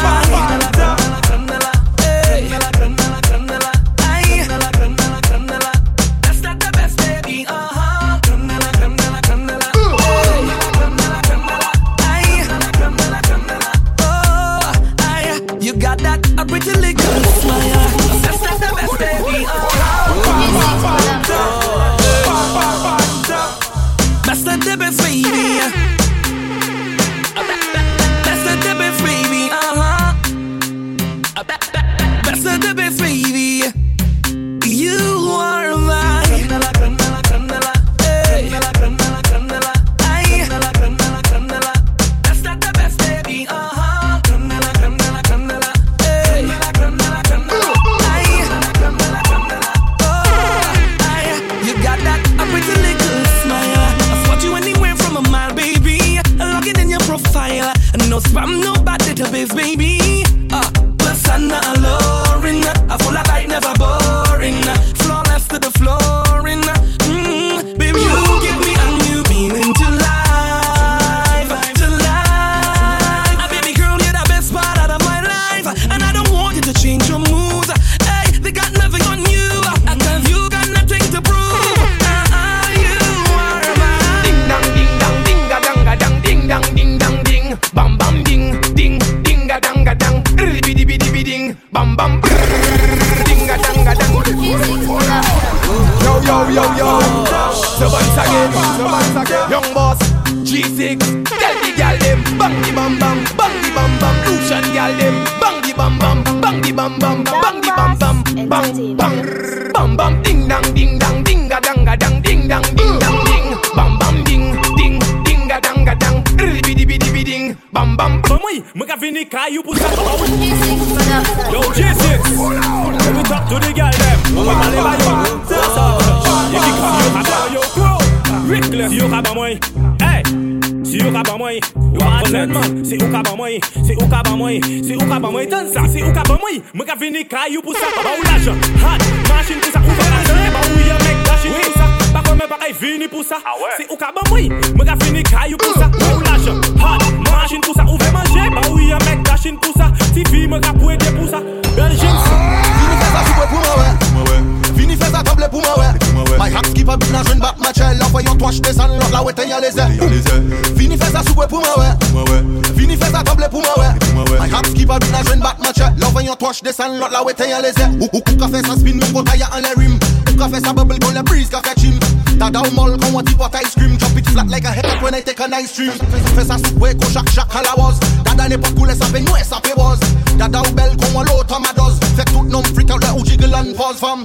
Desan 166.79 166.99
lot 166.99 167.11
la 167.11 167.23
wete 167.23 167.45
yon 167.49 167.61
leze 167.61 167.85
Ou 167.99 168.07
ou 168.07 168.37
ka 168.39 168.47
fè 168.47 168.61
sa 168.63 168.75
spin 168.79 168.99
men 168.99 169.11
kota 169.13 169.35
ya 169.37 169.47
an 169.55 169.63
le 169.63 169.71
rim? 169.77 169.95
Ou 170.29 170.35
ka 170.39 170.47
fè 170.51 170.61
sa 170.63 170.73
bubble 170.73 170.99
kon 171.03 171.13
le 171.13 171.23
breeze 171.23 171.49
ka 171.49 171.61
fè 171.65 171.73
chim 171.79 171.97
Dada 172.39 172.61
ou 172.63 172.71
mol 172.71 172.95
kon 173.01 173.15
wati 173.17 173.35
pot 173.35 173.55
ice 173.59 173.75
cream. 173.75 173.97
Drop 173.97 174.17
it 174.17 174.29
flat 174.29 174.47
like 174.47 174.63
a 174.63 174.71
head 174.71 175.01
when 175.03 175.13
I 175.13 175.21
take 175.21 175.39
a 175.39 175.47
nice 175.47 175.71
stream 175.71 175.91
Fè 176.35 176.45
sa 176.45 176.57
soupe 176.57 176.93
kon 177.01 177.11
chak 177.11 177.27
chak 177.35 177.55
ala 177.55 177.75
was. 177.77 177.99
Dada 178.23 178.47
ne 178.47 178.57
pot 178.57 178.75
koule 178.77 178.95
sa 178.95 179.09
pe 179.11 179.19
nou 179.19 179.35
e 179.35 179.43
sa 179.43 179.59
pe 179.59 179.73
was. 179.75 179.99
Dada 180.37 180.61
ou 180.63 180.75
bel 180.77 180.95
kon 181.01 181.15
walo 181.17 181.43
tomadoz 181.51 181.99
Fè 182.15 182.23
tout 182.31 182.47
nom 182.47 182.63
freak 182.73 182.91
out 182.91 183.03
le 183.03 183.11
ou 183.17 183.25
jiggle 183.25 183.55
and 183.55 183.75
pause 183.75 183.99
fam. 183.99 184.23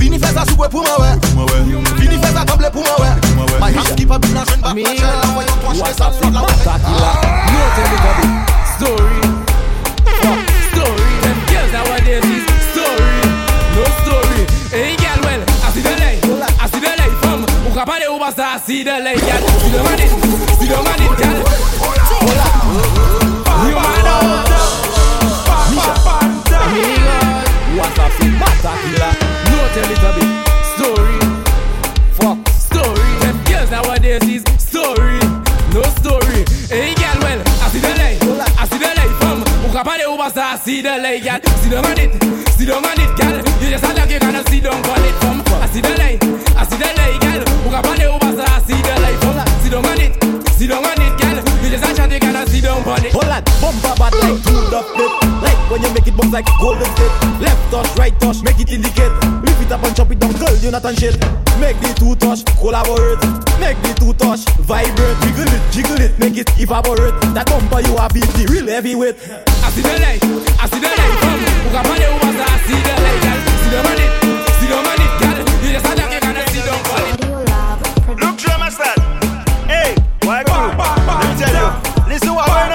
Vini 0.00 0.18
fè 0.18 0.32
sa 0.32 0.46
soupe 0.48 0.70
pou 0.72 0.84
mwen 0.84 1.04
wè 1.04 1.12
Vini 2.00 2.16
fè 2.16 2.32
sa 2.32 2.46
table 2.48 2.70
pou 2.72 2.84
mwen 2.86 3.04
wè 3.04 3.58
My 3.60 3.74
a 3.76 4.18
bin 4.18 4.32
nan 4.34 4.48
jwen 4.48 4.64
bak 4.64 4.80
ma 4.80 4.94
chel 4.96 5.20
La 5.20 5.28
fè 5.34 5.44
yon 5.50 5.60
toach 5.66 5.84
desan 5.84 6.32
lot 6.32 6.32
la 6.32 6.48
wete 6.48 6.78
You 7.50 7.68
tell 7.76 8.16
me. 8.16 8.32
Story. 8.76 9.29
see 18.80 18.84
the 18.84 18.98
light, 19.04 19.20
gal. 19.20 19.42
See 19.60 19.70
the 19.70 19.82
man 19.84 20.00
it, 20.00 20.08
see 20.56 20.68
the 20.68 20.78
man 20.80 21.02
it, 21.04 21.12
gal. 21.20 21.36
Hola. 22.24 22.46
You 23.68 23.76
man 23.76 24.08
out. 24.08 24.48
Misha. 25.68 25.94
What 27.76 27.98
a 27.98 28.06
flip, 28.16 28.34
what 28.40 28.64
a 28.64 28.72
killer. 28.80 29.12
No 29.50 29.58
tell 29.74 29.90
it 29.92 30.00
a 30.00 30.10
bit. 30.16 30.30
Story. 30.72 31.18
Fuck. 32.16 32.38
Story. 32.56 33.08
Them 33.20 33.36
girls 33.44 33.70
nowadays 33.70 34.24
is 34.24 34.42
story. 34.56 35.20
No 35.74 35.82
story. 36.00 36.40
Hey, 36.72 36.94
gal, 36.94 37.18
well, 37.20 37.40
I 37.60 37.68
see 37.68 37.80
the 37.80 37.92
lay. 38.00 38.16
I 38.56 38.64
see 38.64 38.78
the 38.78 38.90
lay 38.96 39.10
from. 39.20 39.44
Ukapale 39.68 40.04
ubasa, 40.08 40.54
I 40.54 40.56
see 40.56 40.80
the 40.80 40.96
lay, 40.96 41.20
girl. 41.20 41.40
See 41.60 41.68
the 41.68 41.82
man 41.82 41.98
it, 41.98 42.12
see 42.56 42.64
the 42.64 42.80
man 42.80 42.96
it, 42.96 43.12
girl. 43.18 43.36
You 43.60 43.70
just 43.76 43.84
attack, 43.84 44.10
you 44.10 44.18
cannot 44.18 44.48
see 44.48 44.60
them, 44.60 44.80
boy. 44.82 44.99
Bumper 53.70 53.94
bad 53.98 54.14
like 54.18 54.42
two 54.42 54.58
the 54.70 54.82
flip. 54.82 55.12
Like 55.42 55.60
when 55.70 55.82
you 55.82 55.90
make 55.94 56.06
it 56.06 56.16
bounce 56.16 56.32
like 56.32 56.46
golden 56.58 56.90
tip. 56.98 57.12
Left 57.38 57.62
touch, 57.70 57.88
right 57.98 58.14
touch, 58.20 58.42
make 58.42 58.58
it 58.58 58.70
indicate. 58.72 59.12
Lift 59.46 59.62
it 59.62 59.72
up 59.72 59.82
and 59.84 59.94
chop 59.94 60.10
it 60.10 60.18
down, 60.18 60.32
girl, 60.34 60.54
you 60.58 60.70
not 60.70 60.84
on 60.84 60.94
shit. 60.96 61.14
Make 61.62 61.78
the 61.78 61.94
two 61.94 62.14
touch, 62.16 62.44
collaborate. 62.58 63.22
Make 63.62 63.78
the 63.82 63.94
two 63.94 64.12
touch, 64.14 64.42
vibrate. 64.66 65.18
Wiggle 65.22 65.54
it, 65.54 65.62
jiggle 65.70 66.00
it, 66.00 66.18
make 66.18 66.36
it 66.36 66.50
evaporate. 66.58 67.14
That 67.34 67.46
bumper 67.46 67.80
you 67.86 67.96
have 67.96 68.16
is 68.16 68.26
the 68.34 68.50
real 68.50 68.66
heavyweight. 68.66 69.16
I 69.62 69.70
see 69.70 69.82
the 69.82 69.94
light, 70.02 70.22
I 70.58 70.66
see 70.66 70.80
the 70.82 70.90
light 70.90 71.14
from. 71.22 71.38
Who 71.38 71.68
got 71.70 71.86
money 71.86 72.06
over, 72.10 72.32
so 72.34 72.42
I 72.42 72.56
see 72.66 72.74
the 72.74 72.94
light, 72.98 73.20
gal. 73.22 73.38
See 73.62 73.70
down 73.70 73.86
on 73.86 73.98
it, 74.02 74.10
see 74.58 74.68
down 74.68 74.86
on 74.90 74.98
it, 74.98 75.12
gal. 75.22 75.36
You 75.62 75.70
just 75.70 75.86
a 75.86 75.92
like 75.94 76.10
you 76.10 76.20
gonna 76.20 76.42
see 76.50 76.62
down 76.66 76.82
on 76.90 77.06
it. 77.06 78.18
Look, 78.18 78.34
Drum 78.36 78.58
Master. 78.58 78.94
Hey, 79.70 79.94
why 80.26 80.42
go? 80.42 80.58
Let 80.58 81.22
me 81.22 81.38
tell 81.38 81.54
you. 81.54 81.68
Listen 82.10 82.34
what 82.34 82.46
going 82.50 82.69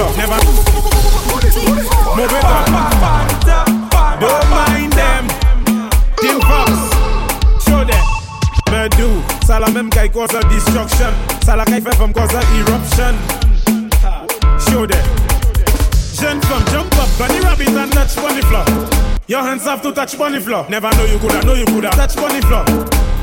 floor. 0.00 0.16
Never. 0.16 0.38
Move 2.16 2.32
it 2.32 2.44
up. 2.44 2.66
Don't 4.20 4.50
mind 4.50 4.92
them. 4.92 5.28
Tim 6.20 6.40
Fox. 6.40 6.70
Show 7.64 7.84
them. 7.84 8.04
Me 8.70 8.88
do, 8.96 9.22
ça 9.46 9.58
la 9.58 9.68
même 9.68 9.90
qui 9.90 10.08
cause 10.10 10.34
a 10.34 10.40
destruction. 10.48 11.12
Ça 11.44 11.56
la 11.56 11.64
fait 11.64 11.80
femme 11.80 12.12
cause 12.12 12.34
a 12.34 12.40
eruption. 12.58 13.14
Show 14.58 14.86
them. 14.86 15.04
Jeune 16.14 16.40
femme, 16.42 16.64
jump 16.70 16.94
up, 16.96 17.08
bunny 17.18 17.40
rabbit 17.40 17.68
and 17.68 17.92
touch 17.92 18.16
bunny 18.16 18.42
floor. 18.42 18.64
Your 19.26 19.42
hands 19.42 19.64
have 19.64 19.80
to 19.82 19.92
touch 19.92 20.18
bunny 20.18 20.40
floor. 20.40 20.66
Never 20.68 20.90
know 20.96 21.04
you 21.04 21.18
coulda, 21.18 21.42
know 21.44 21.54
you 21.54 21.64
coulda 21.64 21.90
touch 21.90 22.16
bunny 22.16 22.40
floor. 22.42 22.64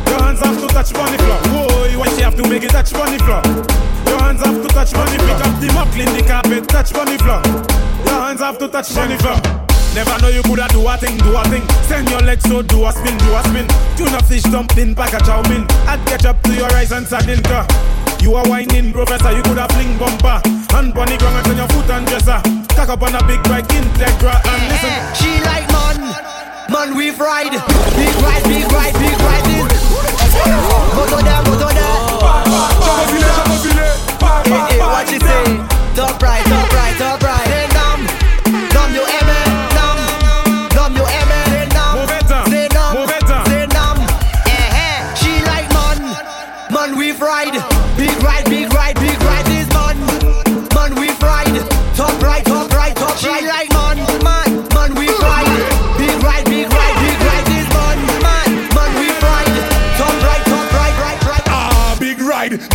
Your 0.08 0.24
hands 0.24 0.40
have 0.40 0.60
to 0.60 0.68
touch 0.68 0.94
bunny 0.94 1.18
floor. 1.18 1.38
Whoa, 1.54 2.00
why 2.00 2.10
she 2.16 2.22
have 2.22 2.36
to 2.36 2.48
make 2.50 2.64
it 2.64 2.72
touch 2.72 2.94
bunny 2.94 3.20
floor? 3.20 3.42
Touch 4.78 4.94
floor. 4.94 5.06
Pick 5.10 5.42
up 5.42 5.54
the 5.60 5.74
mop, 5.74 5.90
clean 5.90 6.12
the 6.14 6.22
carpet, 6.22 6.70
touch 6.70 6.94
bunny 6.94 7.18
floor. 7.18 7.42
Your 8.06 8.22
hands 8.22 8.42
have 8.42 8.58
to 8.60 8.68
touch 8.68 8.94
bunny 8.94 9.18
floor. 9.18 9.42
Never 9.98 10.14
know 10.22 10.30
you 10.30 10.44
coulda 10.44 10.70
do 10.70 10.86
a 10.86 10.94
thing, 10.98 11.18
do 11.18 11.34
a 11.34 11.42
thing. 11.50 11.66
Send 11.90 12.06
your 12.10 12.22
legs 12.22 12.46
so 12.46 12.62
do 12.62 12.86
a 12.86 12.92
spin, 12.94 13.18
do 13.18 13.34
a 13.34 13.42
spin. 13.50 13.66
Tuna 13.98 14.22
fish 14.30 14.46
dumpling, 14.54 14.94
pack 14.94 15.18
a 15.18 15.20
chow 15.26 15.42
mein. 15.50 15.66
Add 15.90 16.06
ketchup 16.06 16.38
to 16.44 16.54
your 16.54 16.70
rice 16.78 16.92
and 16.92 17.08
sardine 17.08 17.42
car. 17.42 17.66
You 18.22 18.36
are 18.36 18.46
whining, 18.46 18.94
professor, 18.94 19.34
you 19.34 19.42
coulda 19.42 19.66
fling 19.74 19.98
bumper. 19.98 20.38
Hand 20.70 20.94
on 20.94 21.10
the 21.10 21.18
ground 21.18 21.42
and 21.42 21.46
turn 21.46 21.58
your 21.58 21.70
foot 21.74 21.90
and 21.90 22.06
dresser. 22.06 22.38
Cock 22.78 22.90
up 22.90 23.02
on 23.02 23.16
a 23.18 23.22
big 23.26 23.42
bike, 23.50 23.66
Integra, 23.74 24.38
and 24.38 24.62
listen. 24.70 24.94
She 25.18 25.42
like 25.42 25.66
man, 25.74 26.06
man 26.70 26.90
we 26.94 27.10
ride, 27.18 27.58
big 27.98 28.14
ride, 28.22 28.46
big 28.46 28.66
ride, 28.70 28.94
big 28.94 29.18
ride. 29.26 29.46
This 29.74 30.38
moto 30.94 31.18
there, 31.26 31.42
moto 31.50 31.68
there. 31.74 31.88
Hey, 34.28 34.52
hey, 34.52 34.80
what 34.80 35.12
you 35.12 35.20
say? 35.20 35.44
Top 35.96 36.22
right, 36.22 36.44
top 36.46 36.72
right, 36.74 36.96
top 36.98 37.22
right. 37.22 37.47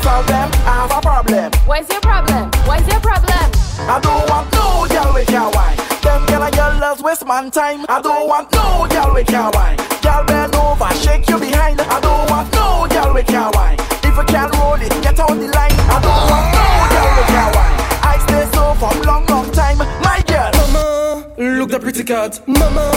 You 0.00 0.06
think 0.06 0.16
you 0.16 0.24
can 0.24 0.24
solve 0.24 0.26
them? 0.26 0.50
I 0.64 0.72
have 0.80 0.96
a 0.96 1.00
problem. 1.00 1.52
What's 1.66 1.90
your 1.92 2.00
problem? 2.00 2.50
What's 2.64 2.88
your 2.88 3.00
problem? 3.00 3.50
I 3.84 4.00
don't 4.00 4.28
want 4.30 4.52
no 4.52 4.86
girl 4.88 5.12
with 5.14 5.30
your 5.30 5.50
wine. 5.52 5.76
Them 6.02 6.26
girl 6.26 6.42
and 6.42 6.54
girl 6.54 6.80
loves 6.80 7.02
waste 7.02 7.26
man 7.26 7.50
time. 7.50 7.84
I 7.88 8.00
don't 8.00 8.28
want 8.28 8.50
no 8.52 8.86
girl 8.88 9.14
with 9.14 9.30
your 9.30 9.50
wine. 9.52 9.76
Girl 10.02 10.24
bend 10.24 10.54
over, 10.54 10.88
shake 10.94 11.28
your 11.28 11.38
behind. 11.40 11.80
I 11.80 12.00
don't 12.00 12.30
want 12.30 12.52
no 12.52 12.86
girl 12.88 13.14
with 13.14 13.30
your 13.30 13.50
wine. 13.52 13.76
If 14.02 14.16
you 14.16 14.24
can't 14.24 14.54
roll 14.56 14.80
it, 14.80 14.92
get 15.02 15.20
on 15.20 15.38
the 15.38 15.48
line. 15.48 15.76
I 15.92 16.00
don't 16.00 16.24
want 16.32 16.46
no 16.56 16.64
girl 16.92 17.10
with 17.20 17.30
your 17.36 17.50
wine. 17.56 17.76
I 18.00 18.14
stay 18.24 18.44
so 18.56 18.74
for 18.80 18.92
long, 19.04 19.26
long 19.26 19.50
time. 19.52 19.78
My 19.78 20.22
girl. 20.26 20.50
Mama, 20.72 21.26
look 21.36 21.70
the 21.70 21.80
pretty 21.80 22.04
cat. 22.04 22.40
Mama, 22.46 22.90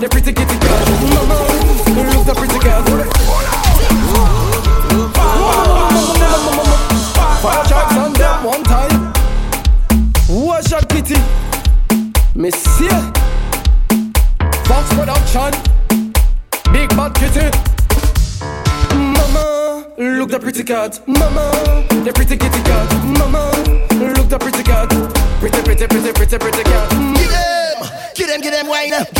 the 0.00 0.08
pretty 0.10 0.32
kitty 0.32 0.58
cat. 0.58 0.88
Mama, 1.12 1.55
cat, 20.66 21.00
mama. 21.06 21.50
The 22.04 22.12
pretty 22.12 22.36
kitty 22.36 22.60
cat, 22.62 22.90
mama. 23.18 23.52
Look 24.18 24.28
the 24.28 24.38
pretty 24.38 24.64
cat, 24.64 24.88
pretty 25.38 25.62
pretty 25.62 25.86
pretty 25.86 26.12
pretty 26.12 26.38
pretty 26.38 26.62
cat. 26.64 26.90
Get 27.14 27.30
them, 27.30 27.86
get 28.14 28.26
them, 28.26 28.40
get 28.40 28.52
them 28.52 28.66
wine. 28.66 29.15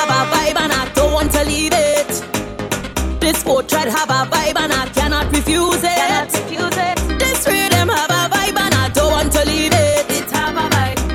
have 0.00 0.08
a 0.08 0.30
vibe 0.32 0.58
and 0.60 0.72
I 0.72 0.88
don't 0.94 1.12
want 1.12 1.30
to 1.32 1.44
leave 1.44 1.72
it. 1.74 3.20
This 3.20 3.42
portrait 3.42 3.88
have 3.88 4.10
a 4.10 4.24
vibe 4.32 4.58
and 4.58 4.72
I 4.72 4.88
cannot 4.88 5.26
refuse 5.30 5.82
it. 5.82 6.30
This 7.18 7.46
rhythm 7.46 7.88
have 7.88 8.10
a 8.10 8.34
vibe 8.34 8.58
and 8.58 8.74
I 8.74 8.88
don't 8.94 9.12
want 9.12 9.32
to 9.32 9.44
leave 9.44 9.72
it. 9.74 10.06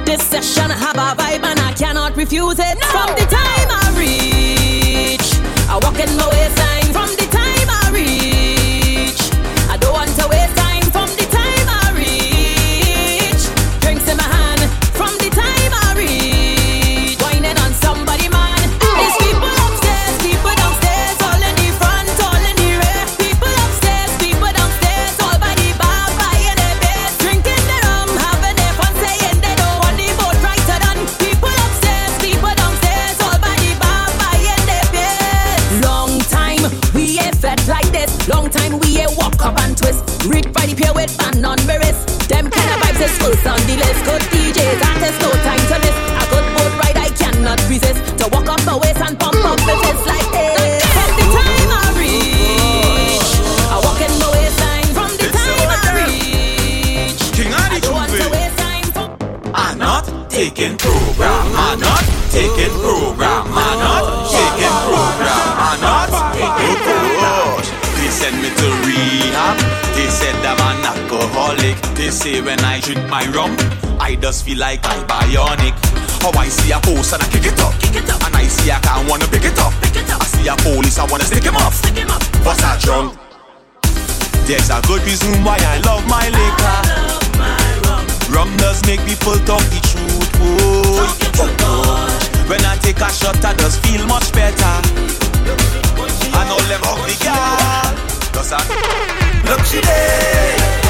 This 0.05 0.21
session 0.21 0.69
have 0.69 0.95
a 0.95 1.19
vibe 1.19 1.43
and 1.43 1.59
I 1.59 1.73
cannot 1.73 2.15
refuse 2.15 2.59
it. 2.59 2.77
No. 2.79 2.88
From 2.93 3.15
my 73.16 73.24
rum. 73.32 73.55
I 73.99 74.18
just 74.20 74.43
feel 74.43 74.59
like 74.59 74.84
I'm 74.84 75.07
bionic. 75.07 75.76
How 76.20 76.36
I 76.36 76.49
see 76.49 76.72
a 76.76 76.80
post 76.84 77.13
and 77.13 77.24
I 77.24 77.28
kick 77.32 77.47
it 77.47 77.59
up. 77.63 77.72
Kick 77.80 77.95
it 77.95 78.09
up. 78.11 78.20
And 78.28 78.36
I 78.36 78.43
see 78.43 78.70
I 78.70 78.80
can't 78.84 79.07
wanna 79.09 79.28
pick 79.32 79.45
it 79.47 79.57
up. 79.57 79.72
Pick 79.80 79.95
it 79.95 80.09
up. 80.11 80.22
I 80.22 80.28
see 80.36 80.47
a 80.51 80.55
police, 80.59 80.99
I 80.99 81.05
wanna 81.07 81.24
stick 81.24 81.45
him 81.47 81.55
up. 81.55 81.72
Stick 81.72 81.95
him 81.95 82.11
up. 82.11 82.22
What's 82.43 82.59
that 82.59 82.82
drunk? 82.84 83.16
There's 84.47 84.70
a 84.70 84.82
good 84.84 85.01
reason 85.07 85.32
why 85.47 85.55
I 85.63 85.80
love 85.88 86.03
my 86.11 86.28
liquor. 86.28 86.78
Love 86.91 87.32
my 87.39 87.66
rum. 87.88 88.03
rum 88.36 88.49
does 88.57 88.84
make 88.84 88.99
people 89.07 89.39
talk 89.47 89.63
the 89.72 89.80
truth. 89.89 90.32
Oh, 90.43 90.99
talk 90.99 91.16
the 91.24 91.30
truth. 91.39 92.49
When 92.51 92.61
I 92.68 92.76
take 92.84 92.99
a 92.99 93.09
shot, 93.16 93.39
I 93.45 93.55
just 93.55 93.80
feel 93.86 94.03
much 94.11 94.28
better. 94.36 94.76
I 96.36 96.41
know 96.51 96.59
them 96.68 96.84
ugly 96.84 97.16
girl. 97.24 97.95
Cause 98.36 98.51
I 98.51 98.59
look 99.47 99.63
she 99.63 99.80
there. 99.80 100.84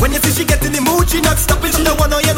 When 0.00 0.12
you 0.12 0.18
see 0.20 0.32
she 0.32 0.44
get 0.46 0.64
in 0.64 0.72
the 0.72 0.80
mood, 0.80 1.10
she 1.10 1.20
not 1.20 1.36
stopping. 1.36 1.72
She 1.72 1.84
don't 1.84 2.00
wanna 2.00 2.16
no 2.16 2.29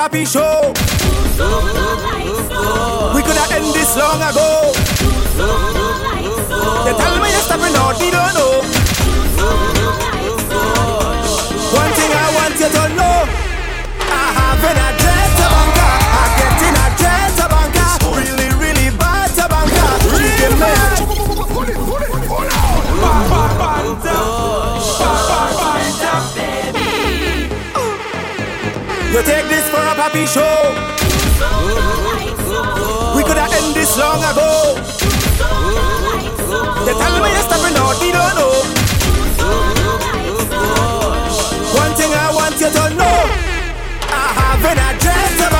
papi 0.00 0.24
show. 0.24 0.72
We 3.14 3.20
could 3.20 3.36
have 3.36 3.52
ended 3.52 3.74
this 3.74 3.92
long 4.00 4.20
ago. 4.30 4.72
They 6.84 6.94
tell 6.96 7.16
me 7.20 7.28
you're 7.28 7.44
stopping 7.44 7.76
out, 7.76 7.98
they 8.00 8.10
don't 8.10 8.32
know. 8.32 8.64
One 11.80 11.92
thing 11.98 12.12
I 12.16 12.28
want 12.38 12.54
you 12.62 12.70
to 12.76 12.84
know. 12.96 13.18
I. 14.00 14.24
I. 14.36 14.60
Really, 18.16 18.48
really 18.56 18.88
bad 18.96 19.30
give 20.40 20.56
me 20.60 21.00
You 29.12 29.20
take 29.24 29.49
papi 30.10 30.26
show. 30.26 30.42
We 33.16 33.22
could 33.22 33.36
have 33.36 33.52
ended 33.52 33.74
this 33.74 33.96
long 33.98 34.18
ago. 34.18 34.74
They 36.84 36.94
tell 36.94 37.22
me 37.22 37.30
you're 37.30 37.46
stopping 37.46 37.76
out, 37.76 37.96
they 38.00 38.12
don't 38.12 38.34
know. 38.34 38.54
One 41.78 41.92
thing 41.94 42.12
I 42.12 42.32
want 42.34 42.60
you 42.60 42.70
to 42.70 42.90
know. 42.94 43.18
I 44.12 44.26
have 44.34 44.64
an 44.64 44.78
address 44.78 45.59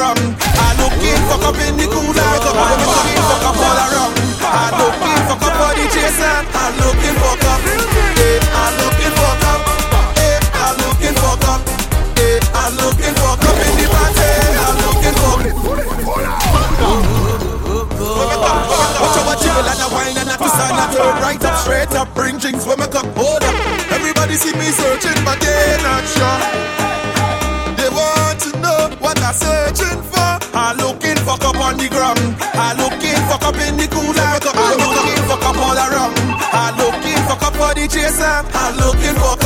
ground. 0.00 0.16
I 0.40 0.72
looking 0.80 1.20
fuck 1.28 1.44
up 1.44 1.60
in 1.60 1.76
the 1.76 1.84
cooler. 1.84 2.24
I 2.24 2.72
looking 2.80 3.20
fuck 3.28 3.44
up 3.44 3.60
all 3.60 3.78
around. 3.84 4.16
I 4.40 4.72
looking 4.80 5.20
fuck 5.28 5.44
up 5.44 5.60
on 5.60 5.76
the 5.76 5.86
Jason. 5.92 6.40
I 6.56 6.72
looking 6.80 7.16
fuck 7.20 7.44
up. 7.44 7.60
Eh, 7.60 8.40
I 8.40 8.64
looking 8.80 9.12
fuck 9.20 9.44
up. 9.52 9.60
Eh, 10.24 10.40
I 10.56 10.72
looking 10.80 11.16
fuck 11.20 11.44
up. 11.52 11.60
Eh, 12.16 12.40
I 12.40 12.64
looking 12.80 13.14
fuck 13.20 13.44
up 13.44 13.60
in 13.60 13.72
the 13.76 13.86
party. 13.92 14.24
I 14.56 14.72
looking 14.80 15.16
fuck. 15.20 15.40
Watch 19.00 19.16
out, 19.20 19.26
watch 19.28 19.42
jiggle 19.44 19.68
and 19.68 19.80
a 19.84 19.88
wine 19.92 20.16
and 20.16 20.30
a 20.32 20.36
twist 20.40 20.56
and 20.64 20.80
a 20.80 20.86
turn 20.96 21.14
right 21.20 21.44
up, 21.44 21.56
straight 21.60 21.92
up, 21.92 22.08
bring 22.14 22.38
drinks 22.38 22.64
when 22.66 22.78
me 22.80 22.88
cup 22.88 23.06
hold 23.16 23.42
up. 23.44 23.54
Everybody 23.92 24.34
see 24.34 24.52
me 24.56 24.68
searching, 24.72 25.20
but 25.24 25.40
they 25.40 25.76
not 25.84 26.04
sure. 26.08 26.40
They 27.76 27.88
want 27.88 28.40
to 28.44 28.50
know 28.60 28.80
what 29.00 29.18
I'm 29.20 29.34
searching 29.34 29.89
the 31.80 31.88
ground. 31.88 32.20
I 32.52 32.76
looking 32.76 33.20
fuck 33.28 33.44
up 33.48 33.56
in 33.56 33.76
the 33.80 33.88
cooler. 33.88 34.20
I 34.20 34.70
looking 34.76 35.24
fuck 35.28 35.44
up 35.48 35.56
all 35.56 35.78
around. 35.80 36.14
I 36.52 36.76
looking 36.76 37.20
fuck 37.24 37.42
up 37.42 37.54
for 37.56 37.72
the 37.74 37.88
chaser. 37.88 38.36
I 38.52 38.76
looking 38.76 39.16
fuck 39.16 39.39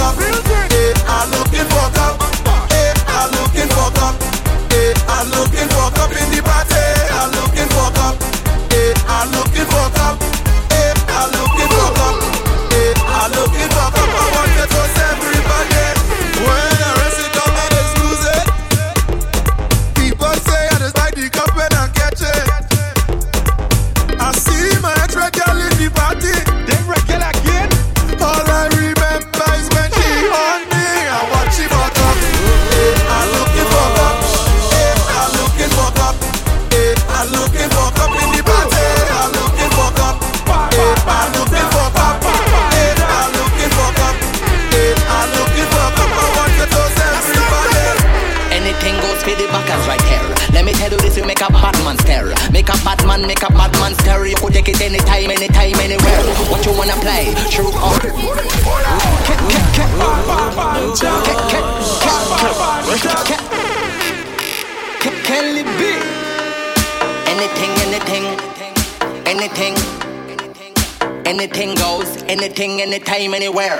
anything, 72.55 72.83
anytime, 72.83 73.35
anywhere. 73.35 73.79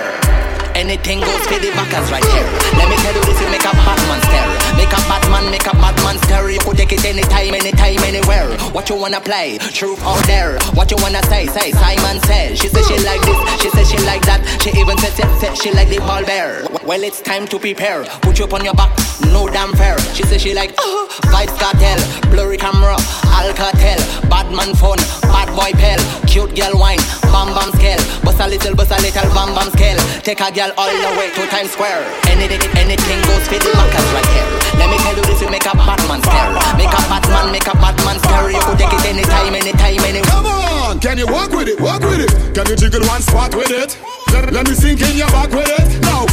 Anything 0.75 1.21
goes 1.21 1.47
for 1.47 1.55
the 1.55 1.71
backers 1.71 2.11
right 2.11 2.25
here. 2.35 2.43
Let 2.75 2.89
me 2.91 2.97
tell 2.99 3.15
you 3.15 3.23
this, 3.23 3.39
you 3.39 3.47
make 3.47 3.63
a 3.63 3.71
Batman 3.71 4.19
stare. 4.27 4.75
Make 4.75 4.91
a 4.91 4.99
Batman, 5.07 5.49
make 5.49 5.65
a 5.65 5.71
Batman 5.71 6.17
stare. 6.27 6.51
You 6.51 6.59
could 6.59 6.75
take 6.75 6.91
it 6.91 7.05
anytime, 7.05 7.55
anytime, 7.55 8.03
anywhere. 8.03 8.51
What 8.75 8.89
you 8.89 8.97
wanna 8.99 9.21
play? 9.21 9.57
Truth 9.71 10.05
or 10.05 10.19
dare? 10.23 10.59
What 10.73 10.91
you 10.91 10.97
wanna 10.99 11.23
say? 11.31 11.45
Say 11.47 11.71
Simon 11.71 12.19
says. 12.27 12.59
She 12.59 12.67
says 12.67 12.85
she 12.87 12.99
like 13.05 13.21
this, 13.21 13.39
she 13.61 13.69
says 13.69 13.89
she 13.89 13.97
like 14.03 14.23
that. 14.27 14.43
She 14.61 14.71
even 14.77 14.97
says 14.97 15.13
said, 15.15 15.31
said 15.39 15.55
she 15.55 15.71
like 15.71 15.87
the 15.87 15.99
ball 15.99 16.25
bear. 16.25 16.67
Well, 16.83 17.01
it's 17.03 17.21
time 17.21 17.47
to 17.47 17.57
prepare. 17.57 18.03
Put 18.27 18.39
you 18.39 18.43
up 18.43 18.53
on 18.53 18.65
your 18.65 18.73
back, 18.73 18.91
no 19.31 19.47
damn 19.47 19.71
fair. 19.73 19.97
She 20.13 20.23
says 20.23 20.41
she 20.41 20.53
like 20.53 20.71
uh, 20.77 21.07
Vybz 21.31 21.55
Kartel, 21.55 22.03
blurry 22.29 22.57
camera, 22.57 22.97
Alcatel, 23.31 24.03
bad 24.29 24.51
man 24.51 24.75
phone, 24.75 24.99
bad 25.31 25.47
boy 25.55 25.71
pal, 25.79 25.99
cute 26.27 26.53
girl 26.53 26.77
wine, 26.77 26.99
bam 27.35 27.51
bam 27.51 27.69
scale, 27.75 27.99
bust 28.23 28.39
a 28.39 28.47
little, 28.47 28.75
bust 28.79 28.95
a 28.95 28.97
little, 29.03 29.27
bam 29.35 29.51
bam 29.51 29.67
scale. 29.75 29.99
Take 30.23 30.39
a 30.39 30.47
girl 30.55 30.71
all 30.79 30.87
the 30.87 31.11
way 31.19 31.27
to 31.35 31.43
Times 31.51 31.75
Square. 31.75 32.07
Anything, 32.31 32.63
anything 32.79 33.19
goes 33.27 33.43
the 33.51 33.59
backers 33.75 34.07
right 34.15 34.29
here. 34.31 34.47
Let 34.79 34.87
me 34.87 34.97
tell 35.03 35.15
you 35.19 35.25
this, 35.27 35.41
you 35.43 35.49
make 35.51 35.67
a 35.67 35.75
Batman 35.75 36.23
stare. 36.23 36.55
Make 36.79 36.95
a 36.95 37.01
Batman, 37.11 37.51
make 37.51 37.67
a 37.67 37.75
Batman 37.75 38.17
stare. 38.23 38.47
You 38.55 38.63
could 38.63 38.79
take 38.79 38.95
it 38.95 39.03
anytime, 39.03 39.51
anytime, 39.51 39.99
anywhere. 40.07 40.31
Come 40.31 40.47
on, 40.47 40.99
can 41.03 41.17
you 41.19 41.27
walk 41.27 41.51
with 41.51 41.67
it? 41.67 41.77
Walk 41.79 42.01
with 42.07 42.23
it. 42.23 42.31
Can 42.55 42.65
you 42.71 42.75
jiggle 42.79 43.03
one 43.03 43.21
spot 43.21 43.51
with 43.51 43.71
it? 43.71 43.99
Let, 44.31 44.67
me 44.67 44.75
sink 44.75 45.01
in 45.03 45.19
your 45.19 45.27
back 45.35 45.51
with 45.51 45.67
it. 45.67 45.87
Now, 46.07 46.23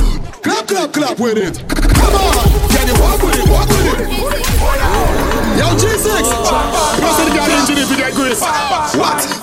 clap, 0.43 0.67
clap, 0.71 0.93
clap 0.95 1.19
with 1.19 1.39
it. 1.39 1.59
Come 1.67 2.15
on, 2.15 2.47
can 2.71 2.87
you 2.87 2.97
walk 3.03 3.21
with 3.23 3.39
it? 3.43 3.47
Walk 3.51 3.69
with 3.69 3.91
it. 3.91 4.43
Yo, 5.59 5.67
G6. 5.75 6.15
You 7.03 7.11
see 7.11 7.27
the 7.27 7.35
guy 7.35 7.51
engine 7.59 7.79
if 7.79 7.91
you 7.91 7.97
get 7.97 8.15
grace. 8.15 8.43
What? 8.95 9.42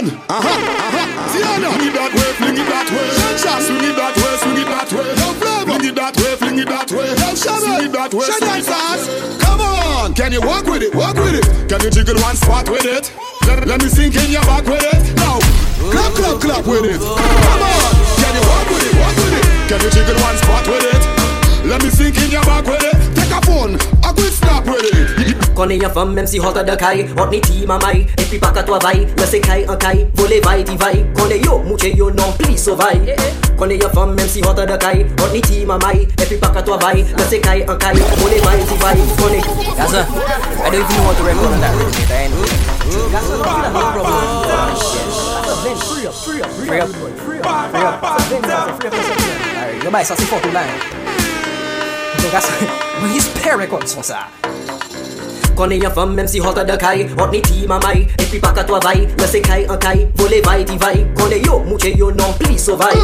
Queen 0.00 0.12
again. 0.12 0.24
Uh 0.28 0.40
huh. 0.40 0.48
Uh 0.48 0.90
huh. 0.96 1.28
See 1.28 1.42
how 1.42 1.58
now? 1.58 1.72
Swing 1.76 1.88
it 1.88 1.94
that 1.94 2.12
way, 2.14 2.30
fling 2.40 2.56
it 2.56 2.68
that 2.68 2.88
way. 2.88 3.04
Shot, 3.36 3.60
swing 3.62 3.84
it 3.84 3.96
that 3.96 4.16
way, 4.16 4.34
swing 4.40 4.58
it 4.60 4.68
that 4.68 4.88
way. 4.92 5.04
No 5.20 5.28
flavor. 5.36 5.66
Fling 5.70 5.84
it 5.88 5.94
that 5.96 6.16
way, 6.16 6.36
fling 6.36 6.58
it 6.58 6.68
that 6.68 6.88
way. 6.90 7.04
It 7.04 7.18
that 7.20 7.36
way, 7.36 7.56
sling 7.60 7.84
it 7.84 7.92
that 7.92 8.12
way. 8.12 8.26
Come 9.40 9.60
on, 9.60 10.14
can 10.14 10.32
you 10.32 10.40
walk 10.40 10.64
with 10.66 10.82
it? 10.82 10.94
Walk 10.94 11.16
with 11.16 11.36
it. 11.36 11.46
Can 11.68 11.80
you 11.84 11.90
jiggle 11.90 12.16
one 12.20 12.36
spot 12.36 12.68
with 12.68 12.84
it? 12.84 13.12
Let, 13.46 13.66
let 13.66 13.82
me 13.82 13.88
sink 13.88 14.16
in 14.16 14.30
your 14.30 14.44
back 14.48 14.64
with 14.64 14.84
it. 14.84 15.02
Now, 15.16 15.38
clap, 15.92 16.12
clap, 16.16 16.36
clap 16.40 16.64
with 16.66 16.84
it. 16.88 17.00
Come 17.00 17.60
on, 17.60 17.92
can 18.16 18.32
you 18.34 18.44
walk 18.48 18.66
with 18.72 18.84
it? 18.88 18.94
Walk 18.96 19.16
with 19.20 19.36
it. 19.36 19.44
Can 19.68 19.80
you 19.84 19.90
jiggle 19.90 20.18
one 20.24 20.36
spot 20.40 20.64
with 20.68 20.84
it? 20.84 21.02
Let 21.64 21.82
me 21.84 21.90
sink 21.90 22.16
in 22.18 22.30
your 22.30 22.44
back 22.48 22.64
with 22.64 22.82
it. 22.82 22.96
Take 23.14 23.32
a 23.32 23.40
phone, 23.44 23.76
a 23.76 24.10
good 24.16 24.32
snap 24.32 24.64
with 24.64 24.84
it. 24.84 25.19
Connais 25.60 25.76
ya 25.76 25.90
femme 25.90 26.14
même 26.14 26.26
si 26.26 26.40
hot 26.40 26.54
de 26.54 26.74
caille 26.74 27.06
Hot 27.18 27.26
ni 27.30 27.38
ti 27.38 27.66
mamai 27.66 28.06
Et 28.16 28.22
puis 28.22 28.38
pas 28.38 28.48
qu'à 28.48 28.62
toi 28.62 28.78
vaille 28.82 29.06
Laissez 29.18 29.42
caille 29.42 29.66
en 29.68 29.76
caille 29.76 30.06
Voler 30.14 30.40
vaille 30.40 30.64
di 30.64 30.74
vaille 30.74 31.04
Connais 31.14 31.38
yo 31.38 31.58
mouche 31.58 31.84
yo 31.94 32.10
non 32.10 32.32
pli 32.38 32.56
sauvaille 32.56 33.14
Connais 33.58 33.76
ya 33.76 33.90
femme 33.90 34.14
même 34.14 34.26
si 34.26 34.40
hot 34.40 34.54
de 34.54 34.76
caille 34.78 35.04
Hot 35.20 35.28
ni 35.34 35.42
ti 35.42 35.66
mamai 35.66 36.08
Et 36.18 36.24
puis 36.24 36.38
pas 36.38 36.48
qu'à 36.48 36.62
toi 36.62 36.78
vaille 36.80 37.04
Laissez 37.14 37.40
caille 37.40 37.66
en 37.68 37.76
caille 37.76 38.00
Voler 38.16 38.38
vaille 38.38 38.64
di 38.64 38.74
vaille 38.78 39.02
Connais 39.22 39.42
Gaza, 39.76 40.00
I 40.00 40.70
don't 40.70 40.80
even 40.80 40.96
know 40.96 41.02
how 41.02 41.12
to 41.12 41.24
record 41.24 41.52
on 41.52 41.60
that 41.60 41.76
rhythm 41.76 41.92
yet. 42.00 42.08
I 42.08 42.24
ain't 42.24 42.32
Gaza, 43.12 43.36
no 43.36 43.44
problem. 43.92 44.16
Free 45.76 46.06
up, 46.06 46.14
free 46.14 46.40
up, 46.40 46.48
free 46.48 46.80
up, 46.80 46.88
free 46.88 47.20
up, 47.20 47.20
free 47.20 47.40
up. 47.40 47.60
Free 47.70 47.84
up, 47.84 48.80
free 48.80 48.88
up 48.88 48.94
yourself. 48.94 49.20
Alright, 49.58 49.84
go 49.84 49.90
buy 49.90 50.04
ça, 50.06 50.14
c'est 50.16 50.24
fort 50.24 50.40
tout 50.40 50.52
là. 50.52 50.62
Donc, 52.22 52.32
Gaza, 52.32 52.48
mais 53.02 53.14
il 53.14 53.20
se 53.20 53.28
perd 53.28 53.60
record 53.60 53.80
son 53.84 54.02
ça. 54.02 54.20
Konen 55.60 55.76
yon 55.76 55.92
fom, 55.92 56.14
menm 56.16 56.24
si 56.24 56.40
hote 56.40 56.62
de 56.64 56.72
kay 56.80 57.02
Hot 57.18 57.28
ni 57.32 57.40
ti 57.44 57.66
mamay, 57.68 58.06
epi 58.16 58.38
pa 58.40 58.48
katwa 58.56 58.78
vay 58.80 59.02
Lese 59.20 59.42
kay 59.44 59.66
an 59.68 59.76
kay, 59.76 60.06
vole 60.16 60.38
vay 60.46 60.64
ti 60.64 60.78
vay. 60.80 61.04
Konen 61.18 61.44
yo, 61.44 61.58
mouche 61.66 61.90
yo 61.98 62.08
non 62.16 62.32
pli 62.38 62.56
sovay. 62.56 62.96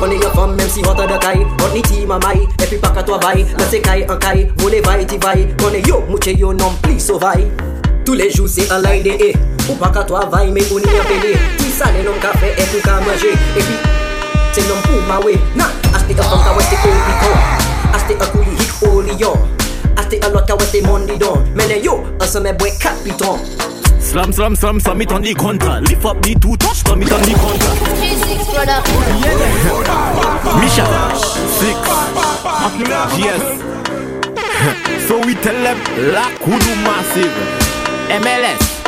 Konen 0.00 0.16
yon 0.22 0.32
fom, 0.32 0.54
menm 0.56 0.70
si 0.72 0.80
hote 0.80 1.04
de 1.10 1.18
kay 1.20 1.44
Hot 1.58 1.74
ni 1.74 1.82
ti 1.82 2.06
mamay, 2.08 2.40
epi 2.64 2.78
pa 2.80 2.88
katwa 2.88 3.18
vay 3.20 3.44
Lese 3.58 3.82
kay 3.84 4.06
an 4.08 4.16
kay, 4.16 4.46
vole 4.56 4.80
vay 4.80 5.04
ti 5.04 5.18
vay. 5.20 5.44
Konen 5.60 5.84
yo, 5.84 6.00
mouche 6.08 6.32
yo 6.40 6.54
non 6.54 6.72
pli 6.80 6.98
sovay. 6.98 7.44
Tous 8.06 8.14
les 8.14 8.30
jours 8.30 8.48
c'est 8.48 8.72
un 8.72 8.80
line 8.80 9.02
eh. 9.04 9.34
de 9.34 9.72
Ou 9.72 9.76
pas 9.76 9.90
qu'à 9.90 10.02
toi 10.04 10.24
vaille 10.32 10.52
mais 10.52 10.64
on 10.72 10.78
y 10.78 10.98
a 10.98 11.04
payé. 11.04 11.36
Tout 11.58 11.64
ça 11.76 11.92
les 11.92 12.02
noms 12.02 12.16
qu'à 12.18 12.32
faire 12.38 12.56
et 12.56 12.64
tout 12.72 12.80
qu'à 12.82 12.96
manger. 13.00 13.36
Et 13.58 13.60
puis 13.60 13.76
c'est 14.52 14.66
non 14.66 14.80
pour 14.84 15.02
ma 15.06 15.22
way. 15.22 15.38
Nah, 15.54 15.68
acheter 15.94 16.18
un 16.18 16.22
fond 16.22 16.38
qu'à 16.42 16.56
ouest 16.56 16.72
et 16.72 16.76
au 16.76 16.92
picon 16.92 17.36
Acheter 17.92 18.16
un 18.18 18.26
coulis 18.26 18.56
hit 18.58 18.88
au 18.88 19.02
lion. 19.02 19.59
Un 20.22 20.30
lot 20.30 20.46
qu'à 20.46 20.54
weste 20.56 20.82
mondi 20.86 21.16
don 21.18 21.34
Mais 21.54 21.80
yo, 21.82 22.02
un 22.20 22.26
sommet 22.26 22.52
boy 22.52 22.70
capiton 22.78 23.38
Slam, 24.00 24.32
slam, 24.32 24.56
slam, 24.56 24.80
slam 24.80 25.00
it 25.02 25.12
on 25.12 25.20
the 25.22 25.34
conta. 25.34 25.80
Lift 25.88 26.04
up 26.04 26.20
the 26.22 26.34
two 26.34 26.56
touch, 26.56 26.78
slam 26.78 27.02
it 27.02 27.12
on 27.12 27.20
the 27.20 27.32
conta. 27.38 27.70
Misha, 30.58 30.84
six, 31.60 31.78
yes. 33.18 33.60
so 35.08 35.18
we 35.24 35.34
tell 35.36 35.62
them, 35.62 35.78
la 36.12 36.26
kudu 36.42 36.74
massive. 36.82 37.30
MLS, 38.20 38.82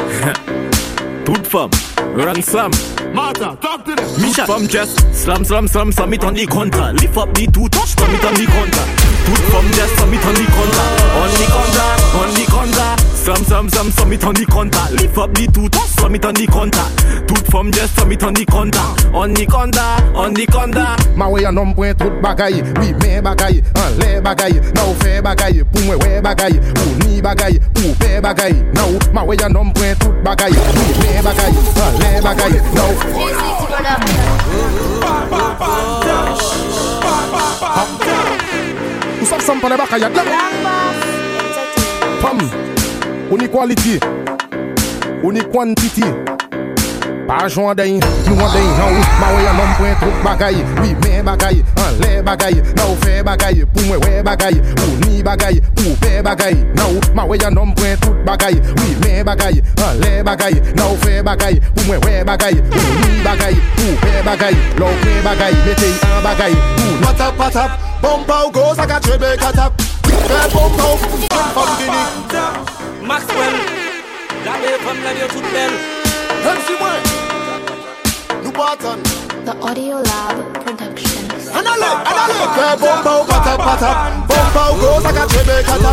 toute 1.24 1.46
femme, 1.46 1.70
ransom. 2.16 2.72
Martha, 3.14 3.56
talk 3.60 3.84
to 3.84 3.94
them. 3.94 4.08
Misha, 4.20 4.46
femme 4.46 4.66
just 4.68 4.98
slam, 5.14 5.44
slam, 5.44 5.66
slam, 5.68 5.92
slam 5.92 6.12
it 6.14 6.24
on 6.24 6.34
the 6.34 6.46
conta. 6.46 6.92
Lift 7.00 7.16
up 7.16 7.34
the 7.34 7.46
two 7.46 7.68
touch, 7.68 7.90
slam 7.98 8.14
it 8.14 8.24
on 8.24 8.34
the 8.34 8.46
conta. 8.46 8.82
Toute 9.26 9.46
femme 9.50 9.70
just 9.72 9.94
slam 9.96 10.14
it 10.14 10.24
on 10.24 10.34
the 10.34 10.46
conta. 10.50 10.84
On 11.18 11.30
the 11.30 11.46
conta, 11.52 11.84
on 12.18 12.30
the 12.34 12.44
conta. 12.46 12.86
Slam, 13.22 13.44
slam, 13.44 13.68
slam, 13.68 13.90
slam 13.90 14.12
it 14.12 14.24
on 14.24 14.34
the 14.34 14.44
conta. 14.46 14.90
Lift 15.00 15.18
up 15.18 15.34
the 15.34 15.46
two 15.52 15.68
touch, 15.68 15.88
slam 15.88 16.14
it 16.14 16.24
on 16.24 16.34
the 16.34 16.46
conta. 16.46 16.84
Toute 17.26 17.46
femme 17.50 17.70
just 17.72 17.94
slam 17.94 18.12
it 18.12 18.22
on 18.22 18.34
the 18.34 18.44
conta. 18.46 19.14
On 19.14 19.32
the 19.34 19.46
conta, 19.46 20.14
on 20.16 20.34
the 20.34 20.46
conta. 20.46 21.02
Ma 21.16 21.28
wey 21.28 21.44
an 21.44 21.54
nom 21.54 21.74
pwen 21.74 21.94
tout 21.94 22.12
bagay 22.22 22.62
Oui, 22.80 22.92
men 23.02 23.22
bagay, 23.22 23.60
an 23.76 23.92
le 24.00 24.20
bagay 24.22 24.52
Na 24.74 24.86
ou 24.88 24.94
fe 24.94 25.20
bagay, 25.20 25.60
pou 25.70 25.84
mwen 25.84 25.98
we 26.00 26.20
bagay 26.24 26.56
Ou 26.56 26.94
ni 27.04 27.20
bagay, 27.20 27.58
ou 27.84 27.92
pe 28.00 28.20
bagay 28.20 28.52
Na 28.72 28.86
ou, 28.88 28.98
ma 29.12 29.22
wey 29.22 29.36
an 29.44 29.52
nom 29.52 29.70
tout 30.00 30.14
bagay 30.24 30.50
Oui, 30.50 30.88
men 31.02 31.22
bagay, 31.22 31.52
an 31.52 31.92
le 32.00 32.22
bagay 32.24 32.52
Na 32.72 32.88
ou 32.92 32.98
Ou 39.22 39.26
sap 39.26 39.40
sam 39.40 39.60
pa 39.60 39.68
le 39.68 39.76
bakay 39.76 40.00
yad 40.00 40.14
la 40.14 40.22
Pam, 42.20 42.38
ou 43.30 43.38
ni 43.38 43.48
quality 43.48 43.98
Ou 45.22 45.32
ni 45.32 45.40
quantity 45.40 46.04
pa 47.32 47.48
jwan 47.48 47.76
dey, 47.76 47.96
nou 48.28 48.36
an 48.44 48.50
dey 48.52 48.68
an 48.76 48.92
ou 48.92 49.04
Ma 49.20 49.28
wey 49.34 49.46
an 49.48 49.56
nom 49.56 49.72
pwen 49.78 49.94
trok 50.00 50.18
bagay, 50.24 50.58
oui 50.80 50.94
men 51.04 51.24
bagay 51.24 51.62
An 51.80 51.98
le 52.00 52.10
bagay, 52.26 52.58
nou 52.76 52.96
fe 53.04 53.22
bagay 53.24 53.62
Pou 53.72 53.86
mwen 53.88 54.00
we 54.04 54.22
bagay, 54.26 54.58
ou 54.82 54.96
ni 55.04 55.22
bagay 55.22 55.60
Pou 55.78 55.96
pe 56.02 56.20
bagay, 56.26 56.58
nou 56.76 57.00
Ma 57.16 57.24
wey 57.30 57.44
an 57.46 57.56
nom 57.56 57.72
pwen 57.78 57.96
trok 58.02 58.20
bagay, 58.26 58.58
oui 58.80 58.96
men 59.04 59.24
bagay 59.28 59.62
An 59.86 60.02
le 60.02 60.12
bagay, 60.26 60.60
nou 60.76 60.98
fe 61.04 61.22
bagay 61.22 61.60
Pou 61.72 61.88
mwen 61.88 62.04
we 62.06 62.24
bagay, 62.28 62.60
ou 62.60 62.98
ni 63.00 63.22
bagay 63.24 63.56
Pou 63.78 63.96
pe 64.04 64.24
bagay, 64.28 64.60
lou 64.80 65.00
pe 65.04 65.16
bagay 65.24 65.56
Metey 65.66 65.96
an 66.10 66.20
bagay, 66.26 66.52
ou 66.52 66.92
Patap 67.02 67.36
patap, 67.36 67.70
bomba 68.00 68.44
ou 68.46 68.50
go 68.50 68.74
saka 68.74 69.00
chebe 69.04 69.36
katap. 69.36 69.72
Fè 70.08 70.42
bomba 70.54 70.84
ou, 70.92 70.96
fè 71.28 71.42
fòm 71.54 71.72
gini 71.80 73.06
Maxwell, 73.08 73.58
la 74.46 74.60
bè 74.62 74.76
fòm 74.84 75.02
la 75.04 75.18
bè 75.18 75.34
tout 75.34 75.50
bel. 75.52 75.91
MC1 76.42 78.42
New 78.42 78.50
Barton 78.50 78.98
The 79.46 79.54
Audio 79.62 80.02
Lab 80.02 80.42
Productions 80.66 81.46
And 81.54 81.62
I 81.68 81.76
like, 81.78 82.02
and 82.02 82.18
I 82.18 82.26
like 82.34 82.50
Fair 82.58 82.74
bum 82.82 82.98
bow, 83.06 83.22
pat 83.30 83.46
up, 83.46 83.62
Bum 84.26 84.46
bow, 84.50 84.74
go, 84.82 84.98
like 85.06 85.14
a 85.14 85.22
baby, 85.30 85.62
cut 85.62 85.86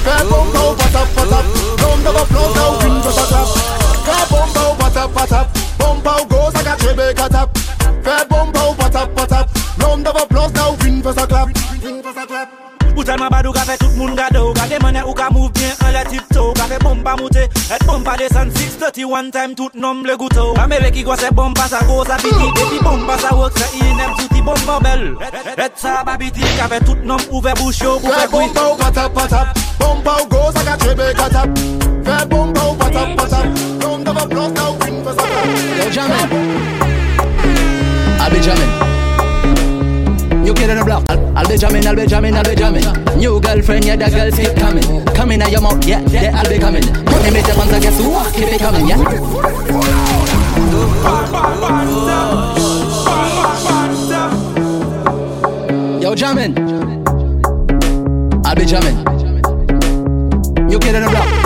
Fair 0.00 0.24
bum 0.24 0.48
bow, 0.52 0.72
pat 0.80 0.96
up, 0.96 1.08
pat 1.12 1.28
up 1.32 1.44
Don't 1.76 2.00
ever 2.08 2.24
blow, 2.32 2.48
no 2.56 2.80
wind, 2.80 3.04
pat 3.04 3.20
Fair 4.00 4.24
bum 4.32 4.48
bow, 4.56 4.72
pat 4.80 4.96
up, 5.32 5.52
Bum 5.76 6.00
bow, 6.00 6.24
go, 6.24 6.48
like 6.56 6.72
a 6.72 6.74
baby, 6.80 7.12
cut 7.12 7.36
Fair 8.02 8.24
bum 8.24 8.48
bow, 8.50 8.72
pat 8.74 8.96
up, 8.96 9.14
pat 9.14 9.32
up 9.32 9.50
Don't 9.76 10.06
ever 10.06 10.24
blow, 10.26 10.48
no 10.48 10.74
wind, 10.80 11.04
pat 11.04 11.18
up 11.20 11.50
Wind, 11.84 12.02
pat 12.02 12.30
up 12.30 12.71
Boutan 12.94 13.18
mwen 13.18 13.30
badou 13.32 13.52
ka 13.52 13.64
fe 13.64 13.76
tout 13.80 13.94
moun 13.96 14.14
gado. 14.14 14.52
Ka 14.54 14.66
demane 14.68 15.02
ou 15.06 15.14
ka 15.14 15.30
move 15.30 15.52
bien 15.52 15.72
an 15.80 15.92
le 15.92 16.04
tipto 16.10 16.52
Ka 16.54 16.64
fe 16.68 16.78
bomba 16.82 17.16
moute, 17.16 17.36
et 17.36 17.84
bomba 17.86 18.16
desan 18.16 18.50
631 18.54 19.30
time 19.30 19.54
tout 19.54 19.70
nom 19.74 20.02
le 20.02 20.16
gouto 20.16 20.54
Amere 20.60 20.90
ki 20.92 21.02
gwa 21.02 21.16
se 21.16 21.30
bomba 21.32 21.66
sa 21.68 21.82
go 21.84 22.04
sa 22.04 22.16
biti 22.16 22.52
Beti 22.54 22.78
bomba 22.84 23.16
sa 23.18 23.34
wok 23.34 23.56
se 23.58 23.66
inem 23.78 24.12
touti 24.18 24.42
bomba 24.42 24.78
bel 24.80 25.16
Et 25.56 25.72
sa 25.76 26.04
babiti 26.04 26.42
ka 26.58 26.68
fe 26.68 26.84
tout 26.84 26.98
nom 27.04 27.16
ouve 27.30 27.52
bouch 27.56 27.80
yo 27.80 27.98
Fe 27.98 28.28
bomba 28.30 28.68
ou 28.72 28.76
patap 28.76 29.12
patap. 29.14 29.58
Bomba 29.80 30.16
ou 30.20 30.28
go 30.28 30.52
sa 30.54 30.64
ka 30.64 30.76
trebe 30.76 31.12
katap 31.16 31.58
Fe 32.04 32.26
bomba 32.28 32.60
ou 32.68 32.76
patap 32.76 33.16
patap. 33.16 33.46
Yon 33.82 34.04
dava 34.04 34.26
blos 34.26 34.52
na 34.52 34.70
ou 34.70 34.76
win 34.84 35.02
for 35.04 35.14
sa 35.14 35.26
Yo 35.80 35.90
jamen 35.90 36.28
Abi 38.20 38.42
jamen 38.42 39.01
New 40.42 40.52
kid 40.54 40.70
on 40.70 40.78
the 40.78 40.84
block. 40.84 41.04
I'll, 41.08 41.38
I'll 41.38 41.48
be 41.48 41.56
jamming, 41.56 41.86
I'll 41.86 41.94
be 41.94 42.04
jamming, 42.06 42.34
I'll 42.34 42.42
be 42.42 42.56
jamming. 42.56 42.82
New 43.16 43.40
girlfriend, 43.40 43.84
yeah, 43.84 43.96
that 43.96 44.10
girl 44.10 44.30
keep 44.30 44.56
coming. 44.56 44.82
Coming 45.14 45.40
out 45.40 45.52
your 45.52 45.60
mouth, 45.60 45.86
yeah, 45.86 46.00
yeah, 46.10 46.36
I'll 46.36 46.48
be 46.48 46.58
coming. 46.58 46.84
Money 47.04 47.30
make 47.30 47.46
the 47.46 47.54
ones 47.56 47.72
I 47.72 47.78
guess 47.78 47.96
who 47.96 48.10
keep 48.34 48.48
it 48.52 48.60
coming, 48.60 48.88
yeah. 48.88 48.98
Yo, 56.00 56.14
jamming. 56.16 56.58
I'll 58.44 58.56
be 58.56 58.64
jamming. 58.66 58.96
New 60.66 60.78
kid 60.80 60.96
on 60.96 61.02
the 61.02 61.08
block. 61.08 61.41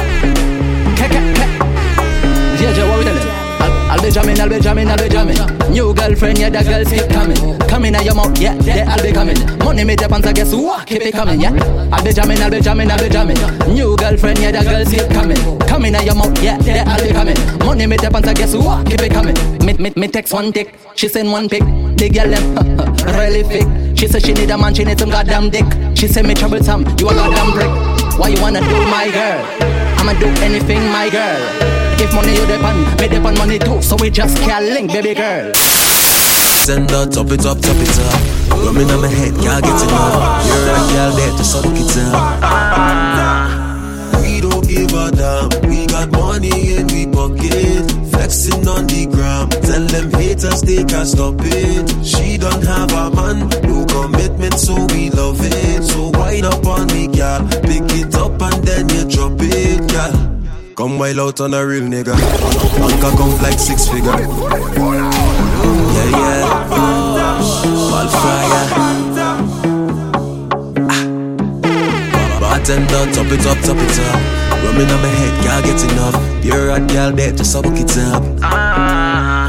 Be 4.07 4.13
jamming, 4.13 4.41
I'll 4.41 4.49
be 4.49 4.61
jamming, 4.61 4.89
I'll 4.89 4.97
be 4.97 5.09
jamming. 5.09 5.37
New 5.73 5.93
girlfriend, 5.93 6.39
yeah, 6.39 6.51
that 6.51 6.65
girl 6.65 6.85
keep 6.85 7.11
coming. 7.11 7.59
Coming 7.67 7.95
out 7.95 8.05
your 8.05 8.15
mouth, 8.15 8.39
yeah, 8.39 8.55
yeah, 8.63 8.87
I'll 8.89 9.03
be 9.03 9.13
coming. 9.13 9.37
Money 9.59 9.85
make 9.85 9.99
the 9.99 10.09
pants, 10.09 10.27
I 10.27 10.33
guess 10.33 10.53
who 10.53 10.71
keep 10.85 11.03
it 11.03 11.13
coming, 11.13 11.41
yeah. 11.41 11.53
I'll 11.93 12.05
be 12.05 12.13
jamming, 12.13 12.39
I'll 12.39 12.51
be 12.51 12.61
jamming, 12.61 12.91
I'll 12.91 12.99
be 12.99 13.09
jamming. 13.09 13.37
New 13.75 13.97
girlfriend, 13.97 14.39
yeah, 14.39 14.53
that 14.53 14.65
girl 14.65 14.85
keep 14.87 15.11
coming. 15.11 15.37
Coming 15.67 15.95
out 15.95 16.05
your 16.05 16.15
mouth, 16.15 16.41
yeah, 16.43 16.59
yeah, 16.63 16.85
I'll 16.87 17.03
be 17.03 17.13
coming. 17.13 17.37
Money 17.67 17.87
make 17.87 18.01
the 18.01 18.11
pants, 18.11 18.29
I 18.29 18.35
guess 18.35 18.53
who 18.53 18.63
keep 18.85 19.01
it 19.01 19.13
coming. 19.13 19.35
Me, 19.67 19.73
me, 19.75 19.93
me 19.97 20.09
text 20.09 20.33
one 20.33 20.53
tick, 20.53 20.79
she 20.95 21.09
send 21.09 21.33
one 21.33 21.49
pic. 21.49 21.63
The 21.97 22.09
girl 22.09 22.31
them 22.31 22.47
really 23.19 23.43
fake. 23.43 23.99
She 23.99 24.07
said 24.07 24.25
she 24.25 24.35
need 24.35 24.51
a 24.51 24.59
man, 24.59 24.75
she 24.75 24.85
need 24.85 24.99
some 24.99 25.11
goddamn 25.11 25.51
dick. 25.51 25.67
She 25.97 26.07
said 26.07 26.27
me 26.27 26.35
troublesome, 26.35 26.87
you 26.99 27.09
a 27.09 27.15
goddamn 27.15 27.53
prick. 27.53 28.21
Why 28.21 28.29
you 28.29 28.41
wanna 28.41 28.61
do 28.61 28.79
my 28.87 29.11
girl? 29.11 29.43
I'ma 29.99 30.13
do 30.21 30.27
anything, 30.43 30.85
my 30.93 31.11
girl. 31.11 31.86
If 32.07 32.15
money 32.15 32.35
you 32.39 32.47
depend, 32.47 33.01
me 33.01 33.09
depend 33.09 33.39
money 33.39 33.59
too. 33.59 33.83
So 33.83 33.97
we 33.97 34.11
just 34.11 34.39
can't 34.39 34.65
link, 34.67 34.93
baby 34.93 35.13
girl. 35.15 35.53
Send 35.55 36.91
her, 36.91 37.07
top 37.07 37.31
it 37.33 37.45
up, 37.45 37.59
top 37.59 37.77
it 37.77 37.99
up. 37.99 38.21
Rumming 38.63 38.91
on 38.91 39.01
my 39.03 39.09
head, 39.09 39.35
can't 39.35 39.65
get 39.65 39.83
enough. 39.83 40.47
You're 40.47 40.71
a 40.71 40.79
girl 40.95 41.11
there, 41.19 41.31
just 41.37 41.53
suck 41.53 41.67
it 41.67 41.97
up. 42.15 43.57
We 44.23 44.41
don't 44.41 44.67
give 44.69 44.95
a 44.95 45.11
damn. 45.11 45.49
We 45.69 45.87
got 45.87 46.11
money 46.13 46.77
in 46.77 46.87
we 46.95 47.07
pocket. 47.07 47.91
Flexing 48.11 48.69
on 48.69 48.87
the 48.87 49.07
gram. 49.11 49.51
Tell 49.51 49.87
them 49.87 50.11
haters 50.13 50.63
they 50.63 50.85
can't 50.85 51.09
stop 51.09 51.35
it. 51.39 52.07
She 52.07 52.39
don't 52.39 52.63
have 52.63 52.93
a 52.93 53.11
man, 53.17 53.49
no 53.67 53.85
commitment, 53.87 54.55
so 54.55 54.75
we 54.95 55.11
love 55.11 55.41
it. 55.43 55.83
So 55.83 56.11
wind 56.11 56.47
up 56.47 56.65
on 56.67 56.87
me, 56.87 57.09
girl. 57.09 57.49
Pick 57.67 57.91
it 57.99 58.15
up 58.15 58.41
and 58.41 58.63
then 58.63 58.89
you 58.91 59.05
drop 59.11 59.33
it, 59.41 59.91
girl. 59.91 60.26
Come 60.77 60.99
wild 60.99 61.18
out 61.18 61.41
on 61.41 61.55
a 61.55 61.66
real 61.66 61.85
nigga. 61.85 62.12
Bank 62.12 63.03
account 63.03 63.41
like 63.41 63.59
six 63.59 63.89
figure. 63.89 64.11
Yeah, 64.11 64.29
yeah. 66.12 66.68
Ball 67.89 68.09
fryer. 68.12 68.62
Bartender, 72.39 72.95
ah. 72.95 73.12
top 73.14 73.33
it 73.33 73.47
up, 73.47 73.59
top 73.64 73.79
it 73.81 73.99
up. 74.05 74.20
Rumming 74.64 74.91
on 74.91 75.01
my 75.01 75.09
head, 75.09 75.35
can't 75.43 75.64
get 75.64 75.83
enough. 75.93 76.43
Pure 76.43 76.70
hot 76.70 76.89
girl, 76.91 77.12
bet 77.12 77.37
just 77.37 77.53
suck 77.53 77.64
it 77.68 77.97
up. 77.97 78.22
Ah. 78.43 79.49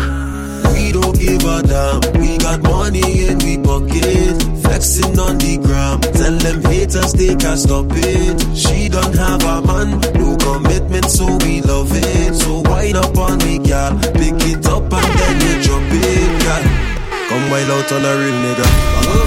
We 0.72 0.94
don't 0.94 1.20
give 1.20 1.44
a 1.44 1.62
damn. 1.62 2.00
We 2.22 2.38
got 2.38 2.62
money 2.64 3.28
in 3.28 3.40
we 3.40 3.58
pocket. 3.58 4.47
Flexing 4.78 5.18
on 5.18 5.40
the 5.40 5.58
gram. 5.58 6.00
Tell 6.02 6.38
them 6.38 6.62
haters 6.70 7.12
they 7.14 7.36
can't 7.36 7.58
stop 7.58 7.88
it. 7.90 8.56
She 8.56 8.90
don't 8.90 9.16
have 9.16 9.42
a 9.42 9.66
man, 9.66 10.00
no 10.14 10.38
commitment, 10.38 11.10
so 11.10 11.26
we 11.38 11.64
love 11.64 11.90
it. 11.92 12.36
So 12.36 12.62
wind 12.62 12.96
up 12.96 13.18
on 13.18 13.40
me, 13.40 13.58
girl. 13.58 13.98
Pick 14.14 14.38
it 14.46 14.68
up 14.68 14.94
and 14.94 15.20
then 15.20 15.42
you 15.42 15.64
drop 15.64 15.82
it, 15.82 16.44
girl. 16.44 16.77
Come 17.38 17.52
wild 17.52 17.70
out 17.70 17.92
on 17.92 18.02
a 18.02 18.18
real 18.18 18.34
nigga. 18.42 18.66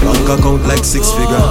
Bank 0.03 0.27
account 0.27 0.63
like 0.67 0.83
six 0.83 1.11
figure. 1.11 1.47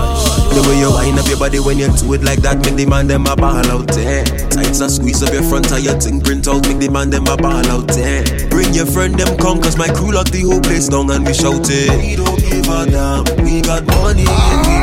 The 0.52 0.61
way 0.68 0.76
you 0.76 0.92
wind 0.92 1.18
up 1.18 1.26
your 1.26 1.38
body 1.38 1.58
when 1.58 1.78
you 1.78 1.88
do 1.88 2.12
it 2.12 2.22
like 2.22 2.44
that, 2.44 2.61
make 2.61 2.76
the 2.76 2.84
man 2.84 3.06
them 3.06 3.24
a 3.24 3.34
ball 3.34 3.64
out 3.64 3.88
there. 3.88 4.26
Tights 4.52 4.80
a 4.80 4.90
squeeze 4.90 5.22
up 5.22 5.32
your 5.32 5.42
front 5.42 5.72
of 5.72 5.80
your 5.80 5.96
thing 5.96 6.20
print 6.20 6.46
out, 6.48 6.61
make 6.68 6.76
the 6.76 6.90
man 6.90 7.08
them 7.08 7.24
a 7.28 7.36
ball 7.38 7.64
out 7.72 7.88
there. 7.88 8.20
Bring 8.50 8.74
your 8.74 8.84
friend 8.84 9.16
them 9.16 9.38
come, 9.38 9.62
cause 9.62 9.78
my 9.78 9.88
crew 9.88 10.12
lock 10.12 10.28
the 10.28 10.44
whole 10.44 10.61
place 10.61 10.88
down 10.88 11.08
and 11.08 11.24
we 11.24 11.32
shouting. 11.32 11.96
We 11.96 12.20
don't 12.20 12.36
give 12.36 12.68
a 12.68 12.84
damn, 12.84 13.24
we 13.40 13.64
got 13.64 13.88
money 13.96 14.28
and 14.28 14.61
we. 14.68 14.76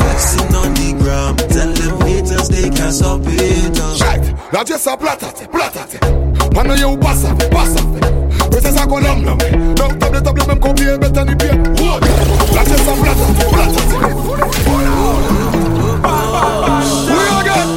Flexing 0.00 0.56
on 0.56 0.72
the 0.72 0.88
gram, 1.04 1.36
tell 1.52 1.68
them 1.68 2.00
haters 2.00 2.48
they 2.48 2.72
can't 2.72 2.96
stop 2.96 3.20
it. 3.28 3.76
Right, 4.00 4.24
là 4.56 4.64
just 4.64 4.88
a 4.88 4.96
platate, 4.96 5.52
platate. 5.52 6.00
Pendant 6.56 6.80
you 6.80 6.96
pass 6.96 7.28
up, 7.28 7.36
pass 7.52 7.76
up. 8.76 8.82
Princess 8.82 8.82
a 8.82 8.86
column 8.86 9.22
nom. 9.24 9.36
Donc 9.74 9.98
table 9.98 10.22
table 10.22 10.42
même 10.46 10.60
combien 10.60 10.98
bête 10.98 11.18
en 11.18 11.26
pied. 11.26 11.50
Là 12.54 12.64
just 12.64 12.88
a 12.88 12.92
platate, 12.94 13.50
platate. 13.50 13.92
We 17.08 17.24
again. 17.40 17.70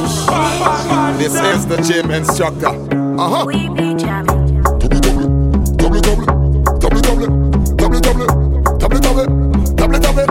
This 1.18 1.34
is 1.34 1.66
the 1.66 1.76
gym 1.82 2.10
instructor. 2.10 2.68
Uh 3.18 3.28
huh. 3.28 3.44
We 3.46 3.68
be 3.68 3.94
jamming. 3.96 4.62
Double 4.78 5.00
double, 5.00 5.26
double 5.76 6.00
double, 6.00 6.26
double 7.76 8.00
double, 8.00 8.26
double 8.78 9.00
double, 9.00 9.26
double 9.74 9.98
double. 9.98 10.26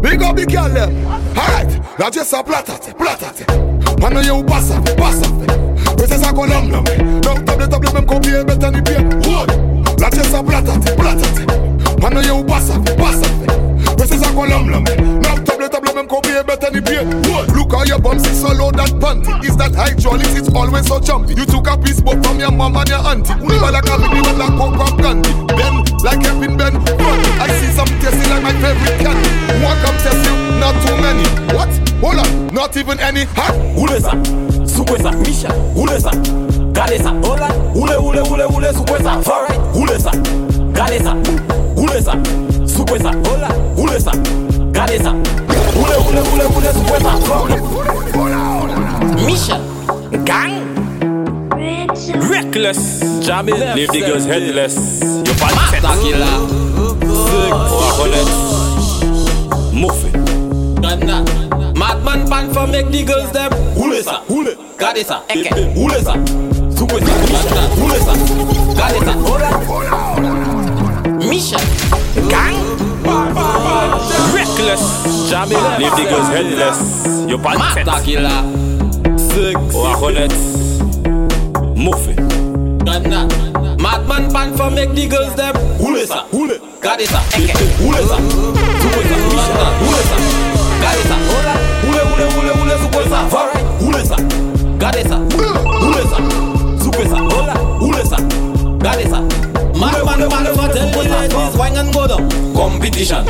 Big 0.00 0.22
up 0.22 0.36
the 0.36 0.46
girl 0.46 0.68
them. 0.68 1.06
Alright, 1.36 1.80
là 1.98 2.10
just 2.10 2.32
a 2.32 2.42
platate, 2.42 2.94
platate. 2.96 3.46
Pendant 4.00 4.22
you 4.22 4.44
pass 4.44 4.70
up, 4.70 4.84
pass 4.96 5.22
up. 5.22 5.32
Princess 5.96 6.22
a 6.22 6.32
column 6.32 6.68
nom. 6.70 6.84
Donc 7.20 7.44
table 7.44 7.68
table 7.68 7.88
même 7.94 8.06
combien 8.06 8.44
bête 8.44 8.64
en 8.64 8.72
pied. 8.82 8.96
La 9.26 9.75
just 9.98 10.34
a 10.34 10.42
platate, 10.42 10.96
platate. 10.96 12.00
Pendant 12.00 12.26
you 12.26 12.44
pass 12.44 12.70
up, 12.70 12.84
pass 12.96 13.22
up. 13.22 13.96
Princess 13.96 14.22
a 14.22 14.32
column 14.32 14.70
nom. 14.70 14.84
Now 14.84 15.36
table 15.44 15.68
table 15.68 15.94
même 15.94 16.06
combien 16.06 16.42
bête 16.42 16.64
en 16.64 16.72
pied. 16.72 17.56
Look 17.56 17.72
how 17.72 17.84
your 17.84 17.98
bum 17.98 18.18
is 18.18 18.40
so 18.40 18.52
low 18.52 18.70
that 18.72 18.90
panty. 19.00 19.32
Is 19.44 19.56
that 19.56 19.74
hydraulic? 19.74 20.28
It's 20.36 20.52
always 20.54 20.86
so 20.86 21.00
jumpy. 21.00 21.34
You 21.34 21.46
took 21.46 21.66
a 21.68 21.76
piece 21.78 22.00
both 22.00 22.24
from 22.24 22.38
your 22.38 22.52
mom 22.52 22.76
and 22.76 22.88
your 22.88 23.00
auntie. 23.00 23.34
Never 23.34 23.70
like 23.72 23.88
a 23.88 23.96
baby, 23.98 24.20
but 24.20 24.36
like 24.36 24.54
coke 24.58 24.80
up 24.80 24.98
candy. 25.00 25.32
Ben, 25.56 25.74
like 26.04 26.20
Kevin 26.20 26.56
Ben. 26.56 26.76
I 27.40 27.48
see 27.56 27.72
some 27.72 27.88
tasty 28.00 28.28
like 28.28 28.42
my 28.42 28.52
favorite 28.60 29.00
candy. 29.00 29.30
One 29.64 29.78
come 29.80 29.96
test 30.04 30.20
you, 30.28 30.36
not 30.60 30.76
too 30.84 30.96
many. 31.00 31.24
What? 31.56 31.72
Hold 32.04 32.20
on, 32.20 32.54
not 32.54 32.76
even 32.76 33.00
any. 33.00 33.24
Huh? 33.32 33.52
Ule 33.76 34.00
sa, 34.00 34.12
sukwe 34.68 35.00
sa, 35.00 35.10
misha, 35.12 35.48
ule 35.74 35.98
sa, 36.76 36.84
gade 36.84 36.98
sa, 37.02 37.10
hola, 37.24 37.48
ule 37.74 37.96
ule 37.96 38.20
ule 38.30 38.44
ule 38.56 38.72
sukwe 38.72 38.98
sa, 39.02 39.12
alright, 39.12 39.60
ule 39.74 39.98
sa, 39.98 40.10
gade 40.72 40.98
sa, 41.02 41.14
ule 41.76 42.02
sa, 42.02 42.12
sukwe 42.66 42.98
sa, 42.98 43.10
hola, 43.24 43.48
ule 43.76 44.00
sa, 44.00 44.12
gade 44.72 44.98
sa, 45.02 45.12
ule 45.76 45.96
ule 46.08 46.20
ule 46.20 46.44
ule 46.56 46.72
sukwe 46.72 47.00
sa, 47.00 47.12
Misha, 49.26 49.58
gang, 50.24 50.62
reckless, 52.30 53.00
jam 53.24 53.46
leave 53.46 53.90
the 53.90 54.00
girls 54.00 54.26
headless, 54.26 54.76
you 55.02 55.34
bad 55.40 55.54
Master 55.54 55.96
killer, 56.02 56.36
sick, 57.26 57.54
wahonet, 57.80 58.28
muffin. 59.72 60.12
Madman 61.76 62.26
Pantha 62.26 62.66
make 62.70 62.90
the 62.90 63.04
girls 63.04 63.30
them. 63.32 63.52
Ule 63.76 64.02
sa, 64.02 64.22
ule, 64.30 64.56
Gade 64.78 65.04
sa, 65.04 65.22
eke. 65.28 65.50
ule 65.76 66.02
sa, 66.02 66.14
sukwe 66.76 67.00
sa, 67.00 67.12
misha, 67.26 67.62
ule 67.84 67.98
sa, 68.00 68.12
Gade 68.74 69.00
sa, 69.04 69.12
hola. 69.12 69.50
Misha, 71.28 71.58
gang, 72.28 72.56
reckless, 74.34 74.84
jam 75.30 75.50
it, 75.52 75.78
leave 75.78 75.94
the 75.96 76.04
girls 76.10 76.28
headless, 76.28 76.78
you 77.28 77.38
bad 77.38 77.58
Master 77.58 78.04
killer, 78.04 78.42
sick, 79.18 79.56
wahonet, 79.72 80.32
muffin. 81.76 82.16
Madman 83.78 84.28
Pantha 84.30 84.74
make 84.74 84.90
the 84.94 85.06
girls 85.06 85.34
them. 85.36 85.54
Ule 85.80 86.06
sa, 86.06 86.24
ule, 86.32 86.58
Gade 86.80 87.06
sa, 87.06 87.20
eke. 87.36 87.54
ule 87.84 88.02
sa, 88.08 88.16
sukwe 88.16 89.02
sa, 89.04 89.16
misha, 89.28 89.66
Ule 89.86 90.02
sa, 90.08 90.16
gade 90.82 91.02
sa, 91.08 91.16
hola. 91.30 91.54
ule 91.86 92.02
ule 92.12 92.24
ule 92.40 92.52
ule 92.62 92.74
sukwe 92.82 93.04
sa, 93.08 93.18
alright, 93.30 93.66
ule 93.82 94.02
sa, 94.04 94.16
Gade 94.78 95.02
sa, 95.08 95.16
ule 95.18 96.02
sa, 96.10 96.16
sukwe 96.16 96.45
Doesn't 100.16 100.32
matter 100.32 100.54
tell 100.56 100.72
them 100.72 101.12
ladies 101.12 101.56
Wine 101.58 101.76
and 101.76 101.92
go 101.92 102.06
down 102.08 102.24
Competition 102.56 103.24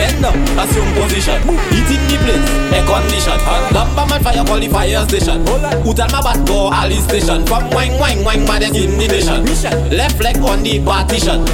Bend 0.00 0.24
up 0.24 0.32
Assume 0.56 0.88
position 0.96 1.36
Eating 1.68 2.00
the 2.08 2.16
place 2.24 2.48
Air 2.72 2.84
condition 2.88 3.36
Lumber 3.76 4.06
man 4.08 4.22
fire 4.24 4.44
Call 4.44 4.58
the 4.58 4.68
fire 4.68 5.04
station 5.08 5.44
Who 5.84 5.92
tell 5.92 6.08
my 6.08 6.22
bad 6.24 6.46
go 6.48 6.72
Ali 6.72 6.96
station 7.04 7.44
From 7.44 7.68
wine 7.70 7.98
wine 8.00 8.24
wine 8.24 8.46
Baddest 8.46 8.74
in 8.76 8.96
the 8.96 9.08
nation 9.08 9.44
Left 9.92 10.20
leg 10.22 10.36
on 10.38 10.62
the 10.62 10.80
partition 10.82 11.44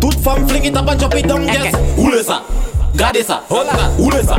Tooth 0.00 0.18
from 0.22 0.48
fling 0.48 0.64
it 0.64 0.76
up 0.76 0.88
And 0.88 0.98
chop 0.98 1.14
it 1.14 1.28
down 1.28 1.46
Yes 1.46 1.70
Oule 1.96 2.18
sa 2.24 2.42
Gade 2.96 3.22
sa 3.22 3.38
Oule 4.02 4.18
sa 4.26 4.34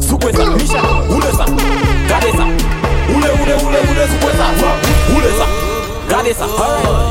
Sukwe 0.00 0.32
sa 0.32 0.48
Michel 0.56 0.80
Oule 1.12 1.30
sa 1.36 1.44
Gade 2.08 2.32
sa 2.32 2.44
Oule 3.12 3.28
oule 3.28 3.54
oule 3.60 3.80
oule 3.92 4.04
sukwe 4.08 4.32
sa 4.40 4.46
Oule 5.12 5.30
sa 5.36 5.46
Gade 6.08 6.32
sa 6.32 6.46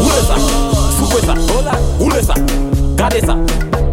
Oule 0.02 0.22
sa 0.26 0.83
sukwe 1.14 1.22
sa, 1.28 1.54
hola, 1.54 1.72
ule 2.00 2.24
sa, 2.24 2.34
gade 2.98 3.26
sa. 3.26 3.38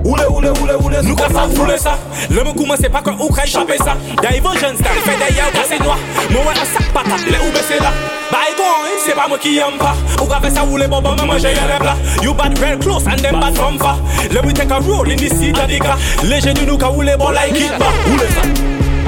Ule 0.05 0.25
ule 0.27 0.51
ule 0.63 0.75
ule 0.85 1.03
Nou 1.03 1.15
ka 1.15 1.29
sa 1.29 1.47
foule 1.49 1.77
sa 1.79 1.99
Le 2.31 2.43
mou 2.43 2.55
kouman 2.55 2.77
se 2.81 2.89
pa 2.89 3.03
kon 3.05 3.19
ou 3.21 3.29
ka 3.29 3.45
chope 3.45 3.77
sa 3.77 3.95
Da 4.23 4.33
yon 4.33 4.57
jen 4.57 4.79
stan 4.79 4.97
Fè 5.05 5.17
de 5.21 5.29
yaw 5.37 5.51
ka 5.53 5.65
se 5.69 5.77
noa 5.83 5.99
Mou 6.31 6.41
wè 6.47 6.55
an 6.57 6.71
sak 6.71 6.89
patat 6.95 7.27
Le 7.29 7.37
ou 7.45 7.53
bese 7.53 7.77
la 7.83 7.93
Ba 8.31 8.41
e 8.49 8.55
kon 8.57 8.89
Se 9.05 9.13
pa 9.13 9.29
mou 9.29 9.37
ki 9.37 9.53
yam 9.59 9.77
pa 9.79 9.93
Ou 10.23 10.27
ka 10.31 10.41
fè 10.41 10.55
sa 10.55 10.65
ou 10.65 10.81
le 10.81 10.89
bonbon 10.89 11.21
Mè 11.21 11.29
manje 11.29 11.53
yon 11.53 11.69
lep 11.69 11.85
la 11.85 11.95
You 12.25 12.33
bad 12.33 12.57
real 12.59 12.81
close 12.81 13.05
And 13.07 13.21
them 13.21 13.39
bad 13.45 13.61
from 13.61 13.77
far. 13.79 14.01
Le 14.33 14.41
we 14.41 14.57
take 14.57 14.73
a 14.73 14.81
roll 14.81 15.05
in 15.05 15.21
the 15.21 15.29
seat 15.29 15.61
of 15.61 15.69
the 15.69 15.79
car 15.85 16.01
Le 16.25 16.41
genou 16.41 16.73
nou 16.73 16.81
ka 16.81 16.89
ou 16.89 17.05
le 17.05 17.19
bon 17.21 17.37
like 17.37 17.61
it 17.61 17.77
ba 17.77 17.93
Ule 18.09 18.33
sa, 18.33 18.49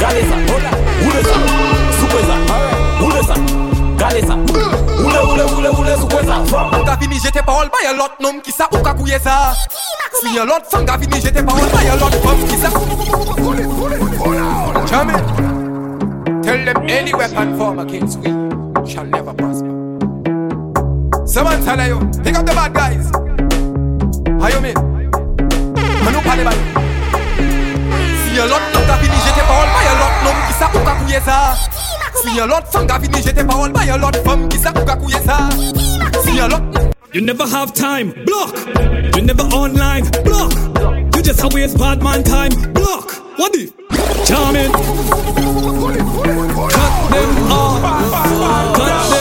gade 0.04 0.28
sa, 0.28 0.44
hola, 0.52 0.76
ule 1.08 1.24
sa, 1.24 1.42
sukwe 1.96 2.28
sa, 2.28 3.61
lot 7.96 8.20
nom 8.20 8.40
ou 8.72 8.80
Si 10.20 10.38
lot 10.46 10.62
Tell 16.42 16.64
them 16.64 16.76
any 16.88 17.14
weapon 17.14 17.56
form 17.56 17.78
against 17.78 18.18
we 18.18 18.30
shall 18.90 19.06
never 19.06 19.32
prosper 19.32 19.68
Someone 21.26 21.64
tell 21.64 21.80
you, 21.86 21.98
pick 22.22 22.36
up 22.36 22.44
the 22.44 22.52
bad 22.52 22.74
guys. 22.74 23.10
You 24.52 24.60
mean? 24.60 24.74
Manu 26.04 26.20
pa 26.20 26.36
de 26.36 26.44
bal 26.44 26.58
Si 28.24 28.36
lot 28.36 28.62
nom 28.74 28.84
ka 28.86 28.96
fini 29.00 29.16
jete 29.24 29.42
lot 29.46 29.81
nom 30.24 30.38
ki 30.46 30.54
sa 30.58 30.70
ou 30.72 30.84
ka 30.86 30.94
kouye 31.02 31.20
sa 31.26 31.38
Si 32.22 32.36
yon 32.36 32.48
lot 32.50 32.66
fang 32.72 32.86
ka 32.86 32.98
fini 33.02 33.22
jete 33.22 33.46
parol 33.46 33.72
ba 33.74 33.86
yon 33.88 34.00
lot 34.00 34.16
fam 34.26 34.48
ki 34.48 34.58
sa 34.58 34.74
ou 34.76 34.86
ka 34.86 34.96
kouye 34.96 35.20
sa 35.26 35.38
Si 36.22 36.38
yon 36.38 36.50
lot 36.54 36.92
You 37.12 37.20
never 37.20 37.46
have 37.46 37.74
time, 37.74 38.14
block. 38.24 38.56
You 39.14 39.20
never 39.20 39.42
online, 39.42 40.08
block. 40.24 40.54
You 41.14 41.22
just 41.22 41.44
a 41.44 41.50
waste 41.52 41.76
bad 41.76 42.02
man 42.02 42.24
time, 42.24 42.52
block. 42.72 43.12
What 43.36 43.52
the? 43.52 43.70
Charming. 44.24 44.72
Cut 46.72 47.10
them 47.12 47.52
off, 47.52 47.82
cut 48.76 49.11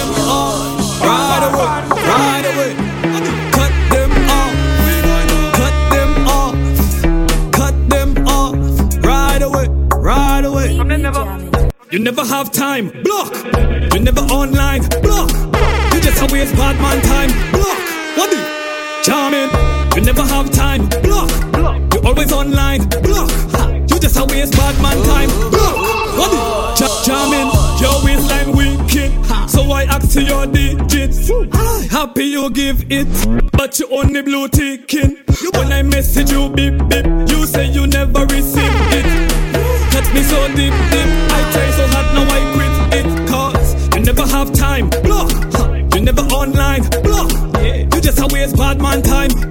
You 11.92 12.00
never 12.00 12.24
have 12.24 12.54
time, 12.54 12.90
block. 13.04 13.34
You 13.94 14.00
never 14.00 14.22
online, 14.22 14.88
block. 15.02 15.30
You 15.94 16.00
just 16.00 16.22
a 16.22 16.28
waste 16.32 16.56
bad 16.56 16.80
man 16.80 17.02
time, 17.02 17.32
block. 17.52 17.78
What 18.16 18.32
the? 18.32 18.40
Charming. 19.04 19.50
You 19.98 20.02
never 20.02 20.24
have 20.24 20.50
time, 20.52 20.88
block. 21.04 21.30
You 21.94 22.02
always 22.08 22.32
online, 22.32 22.88
block. 22.88 23.30
You 23.90 24.00
just 24.00 24.18
a 24.18 24.24
waste 24.24 24.54
bad 24.54 24.82
man 24.82 25.04
time, 25.04 25.30
block. 25.52 25.76
What 26.18 26.32
the? 26.32 26.86
Ch- 26.86 27.06
charming. 27.06 27.52
Your 27.82 28.02
wicked, 28.56 29.50
so 29.50 29.72
I 29.72 29.84
ask 29.84 30.14
to 30.14 30.24
your 30.24 30.46
digits. 30.46 31.30
Happy 31.92 32.26
you 32.26 32.50
give 32.52 32.86
it, 32.90 33.52
but 33.52 33.80
you 33.80 33.88
only 33.92 34.22
blue 34.22 34.48
ticking. 34.48 35.18
When 35.56 35.74
I 35.74 35.82
message 35.82 36.32
you, 36.32 36.50
beep 36.50 36.78
beep, 36.88 37.06
you 37.28 37.46
say 37.46 37.66
you 37.70 37.86
never 37.86 38.26
receive 38.28 38.64
it. 38.64 39.32
Touch 39.92 40.14
me 40.14 40.24
so 40.24 40.48
deep. 40.56 40.74
deep 40.92 41.01
bad 48.72 48.82
man 48.82 49.02
time. 49.02 49.51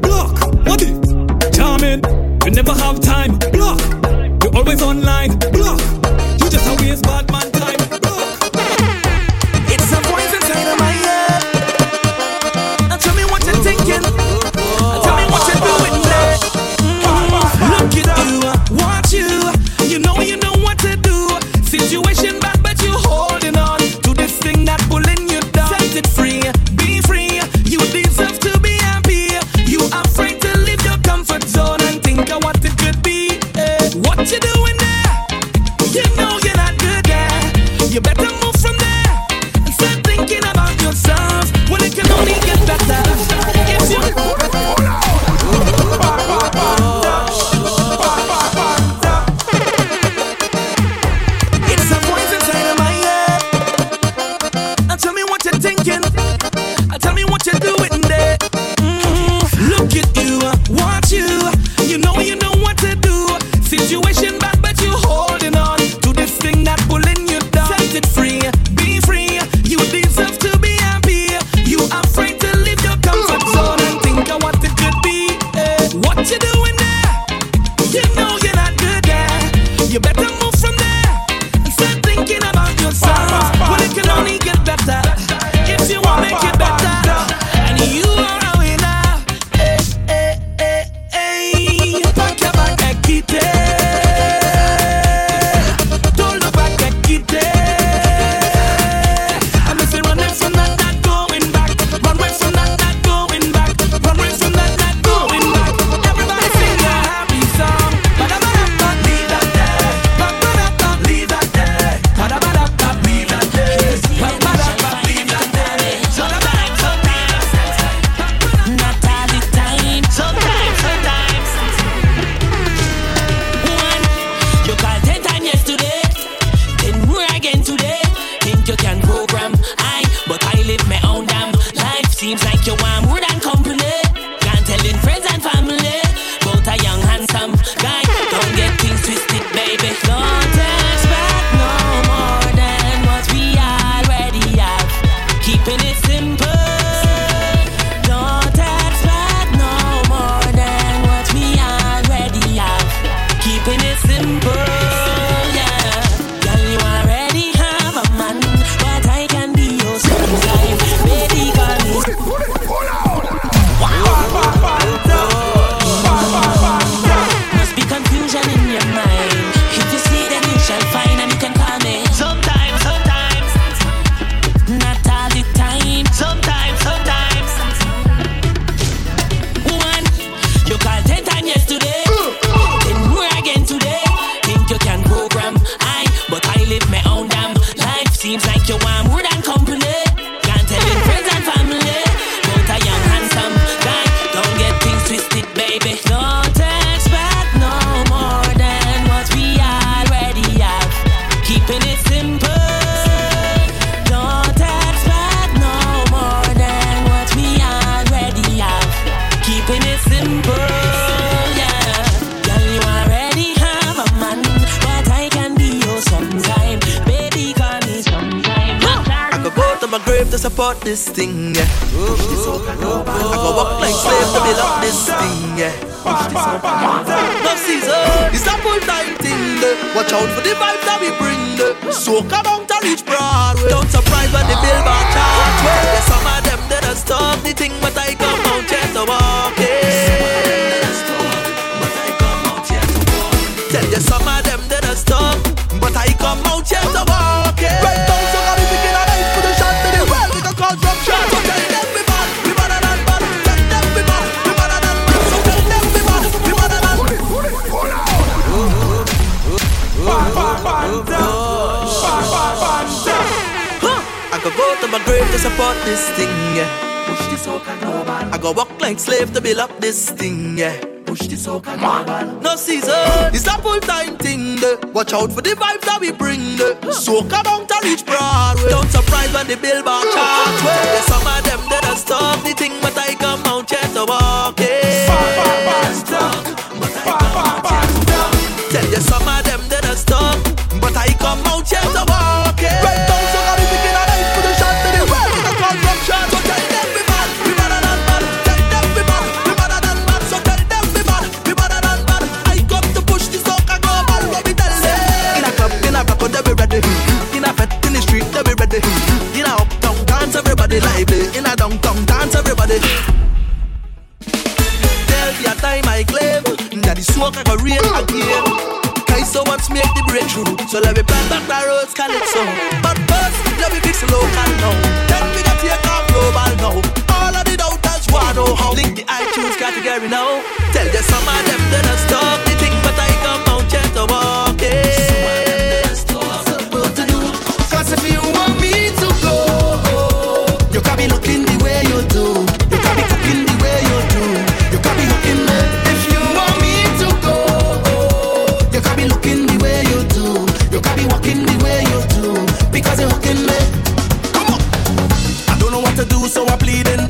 to 356.00 356.08
do, 356.08 356.28
so 356.28 356.46
I'm 356.46 356.58
pleading. 356.58 357.04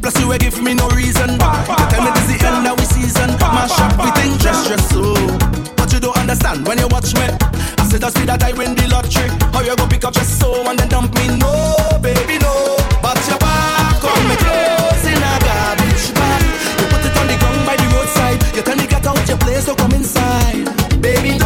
Plus 0.00 0.18
you 0.20 0.30
give 0.38 0.62
me 0.62 0.74
no 0.74 0.88
reason. 0.90 1.30
You 1.30 1.86
tell 1.90 2.02
me 2.04 2.10
this 2.14 2.26
the 2.30 2.38
end 2.46 2.66
of 2.66 2.78
we 2.78 2.84
season. 2.84 3.30
My 3.40 3.66
shop, 3.66 3.92
we 3.98 4.10
think 4.18 4.40
just 4.40 4.64
stress 4.64 4.84
so. 4.90 5.14
But 5.76 5.92
you 5.92 6.00
don't 6.00 6.16
understand 6.16 6.66
when 6.66 6.78
you 6.78 6.86
watch 6.88 7.14
me. 7.14 7.26
I 7.78 7.84
said 7.90 8.04
I 8.04 8.10
see 8.10 8.26
that 8.26 8.42
I 8.42 8.52
win 8.52 8.74
the 8.74 8.86
lottery. 8.88 9.26
How 9.52 9.62
you 9.62 9.74
go 9.74 9.86
pick 9.86 10.04
up 10.04 10.14
just 10.14 10.38
so 10.38 10.48
and 10.68 10.78
then 10.78 10.88
dump 10.88 11.14
me? 11.14 11.26
No, 11.42 11.50
baby, 12.02 12.38
no. 12.38 12.54
But 13.02 13.18
your 13.26 13.38
back 13.38 13.98
on 14.04 14.22
me 14.28 14.36
clothes 14.38 15.04
in 15.10 15.18
a 15.18 15.32
garbage 15.42 16.06
bag. 16.14 16.42
You 16.78 16.86
put 16.86 17.02
it 17.02 17.16
on 17.18 17.26
the 17.26 17.36
ground 17.40 17.62
by 17.66 17.74
the 17.74 17.86
roadside. 17.90 18.38
You 18.54 18.62
tell 18.62 18.76
me 18.76 18.86
get 18.86 19.06
out 19.06 19.26
your 19.26 19.38
place, 19.38 19.66
so 19.66 19.74
come 19.74 19.92
inside, 19.92 20.70
baby. 21.02 21.39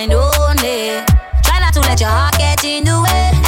and 0.00 0.14
only. 0.14 1.04
Try 1.42 1.60
not 1.60 1.74
to 1.74 1.80
let 1.80 2.00
your 2.00 2.08
heart 2.08 2.38
get 2.38 2.64
in 2.64 2.84
the 2.84 3.02
way. 3.02 3.39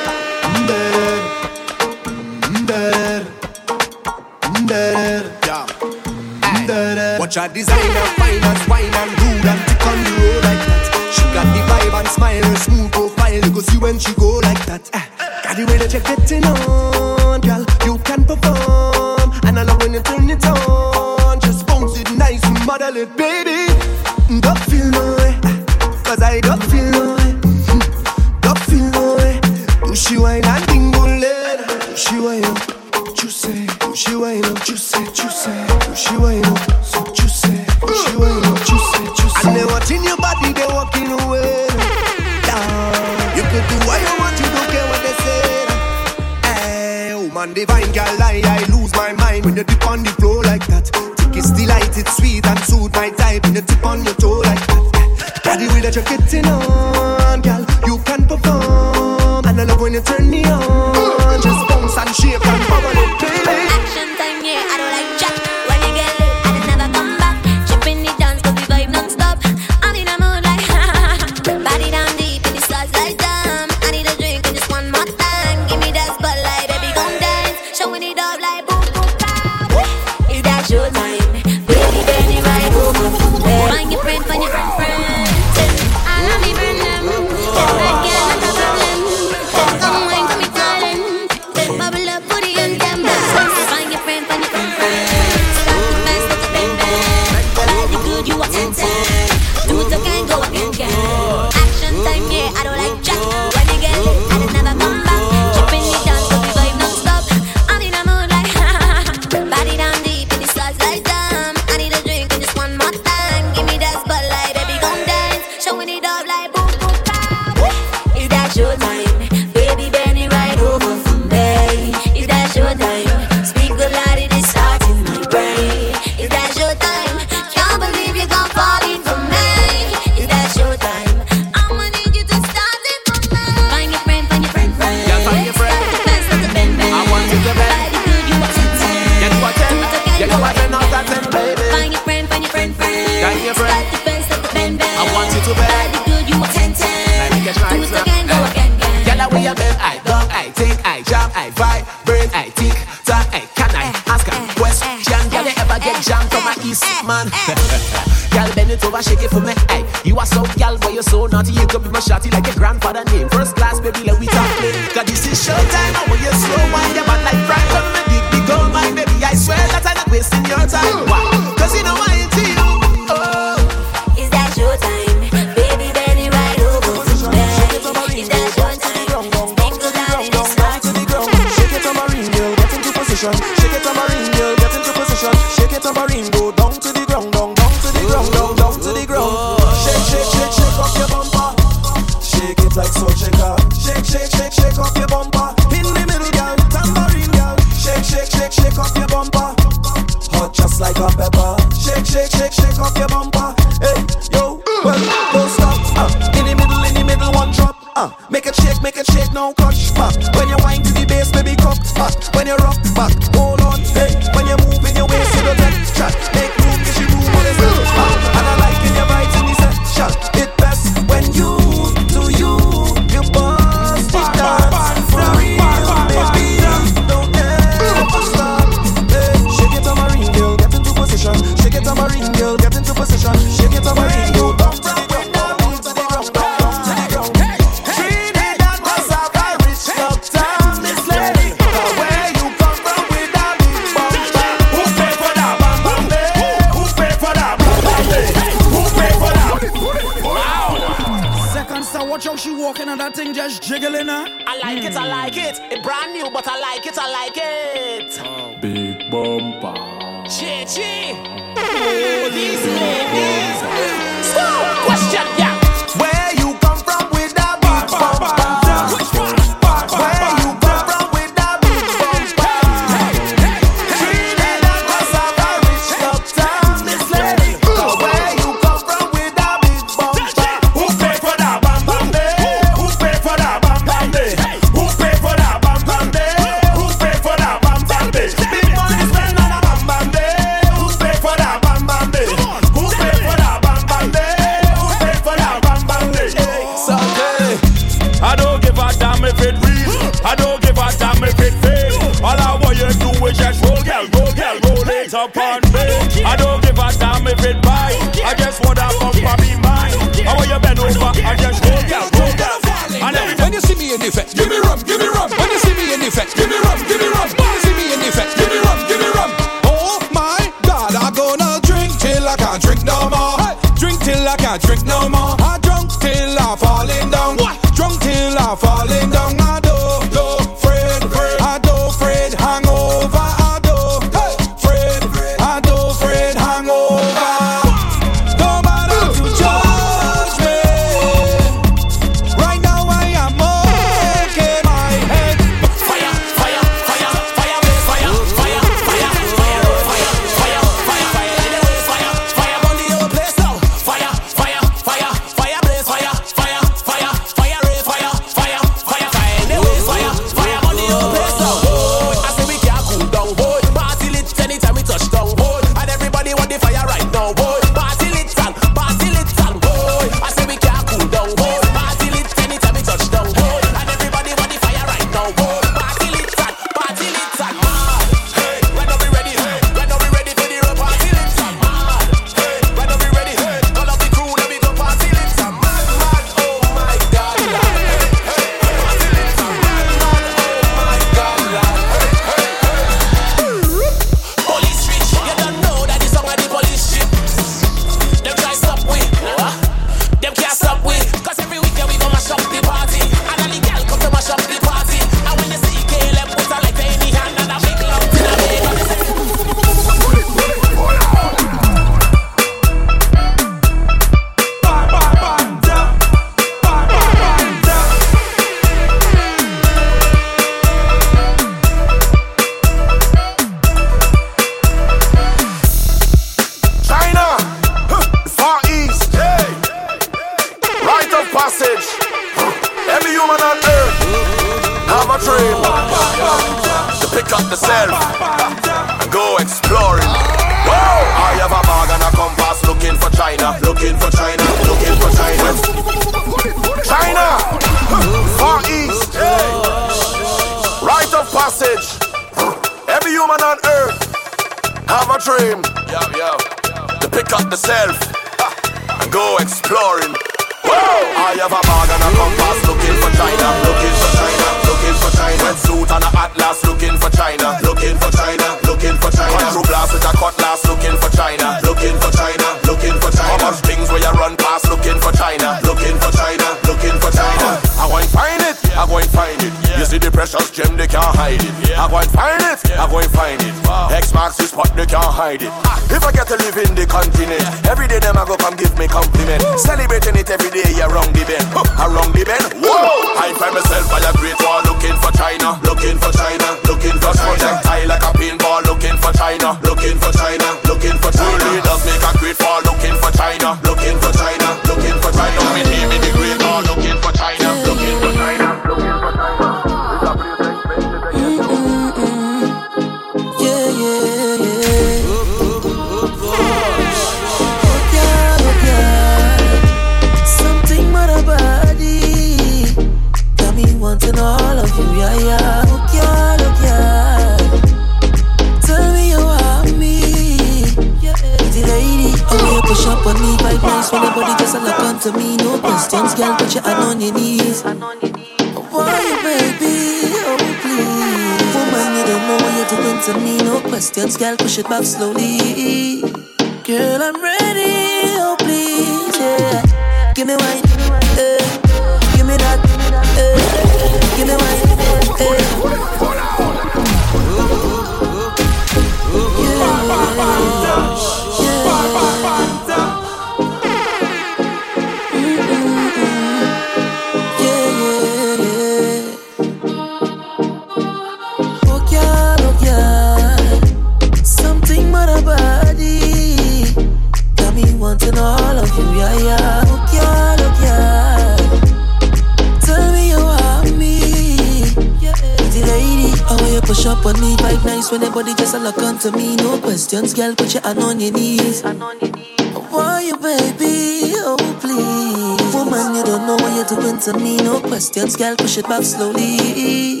Baby, 593.56 594.12
oh 594.16 594.36
please. 594.60 595.54
Woman, 595.54 595.94
you 595.94 596.04
don't 596.04 596.26
know 596.26 596.34
what 596.36 596.54
you're 596.54 596.80
doing 596.80 596.98
to 597.00 597.14
me. 597.18 597.38
No 597.38 597.60
questions, 597.60 598.14
girl, 598.16 598.36
push 598.36 598.58
it 598.58 598.68
back 598.68 598.82
slowly. 598.82 600.00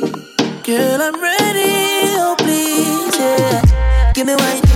Girl, 0.62 1.00
I'm 1.00 1.20
ready, 1.20 2.12
oh 2.20 2.34
please, 2.38 3.18
yeah. 3.18 4.12
Give 4.12 4.26
me 4.26 4.34
wine. 4.36 4.67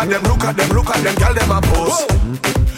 Look 0.00 0.14
at 0.14 0.22
them, 0.22 0.32
look 0.32 0.44
at 0.44 0.56
them, 0.56 0.68
look 0.70 0.88
at 0.88 1.04
them, 1.04 1.14
girl, 1.16 1.34
them 1.34 1.50
a 1.50 1.60
pose. 1.60 2.69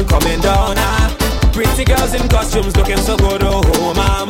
coming 0.00 0.40
down. 0.40 0.74
Ah. 0.78 1.50
Pretty 1.52 1.84
girls 1.84 2.14
in 2.14 2.26
costumes 2.28 2.74
looking 2.76 2.96
so 2.96 3.16
good, 3.16 3.42
oh, 3.42 3.60
oh. 3.64 4.21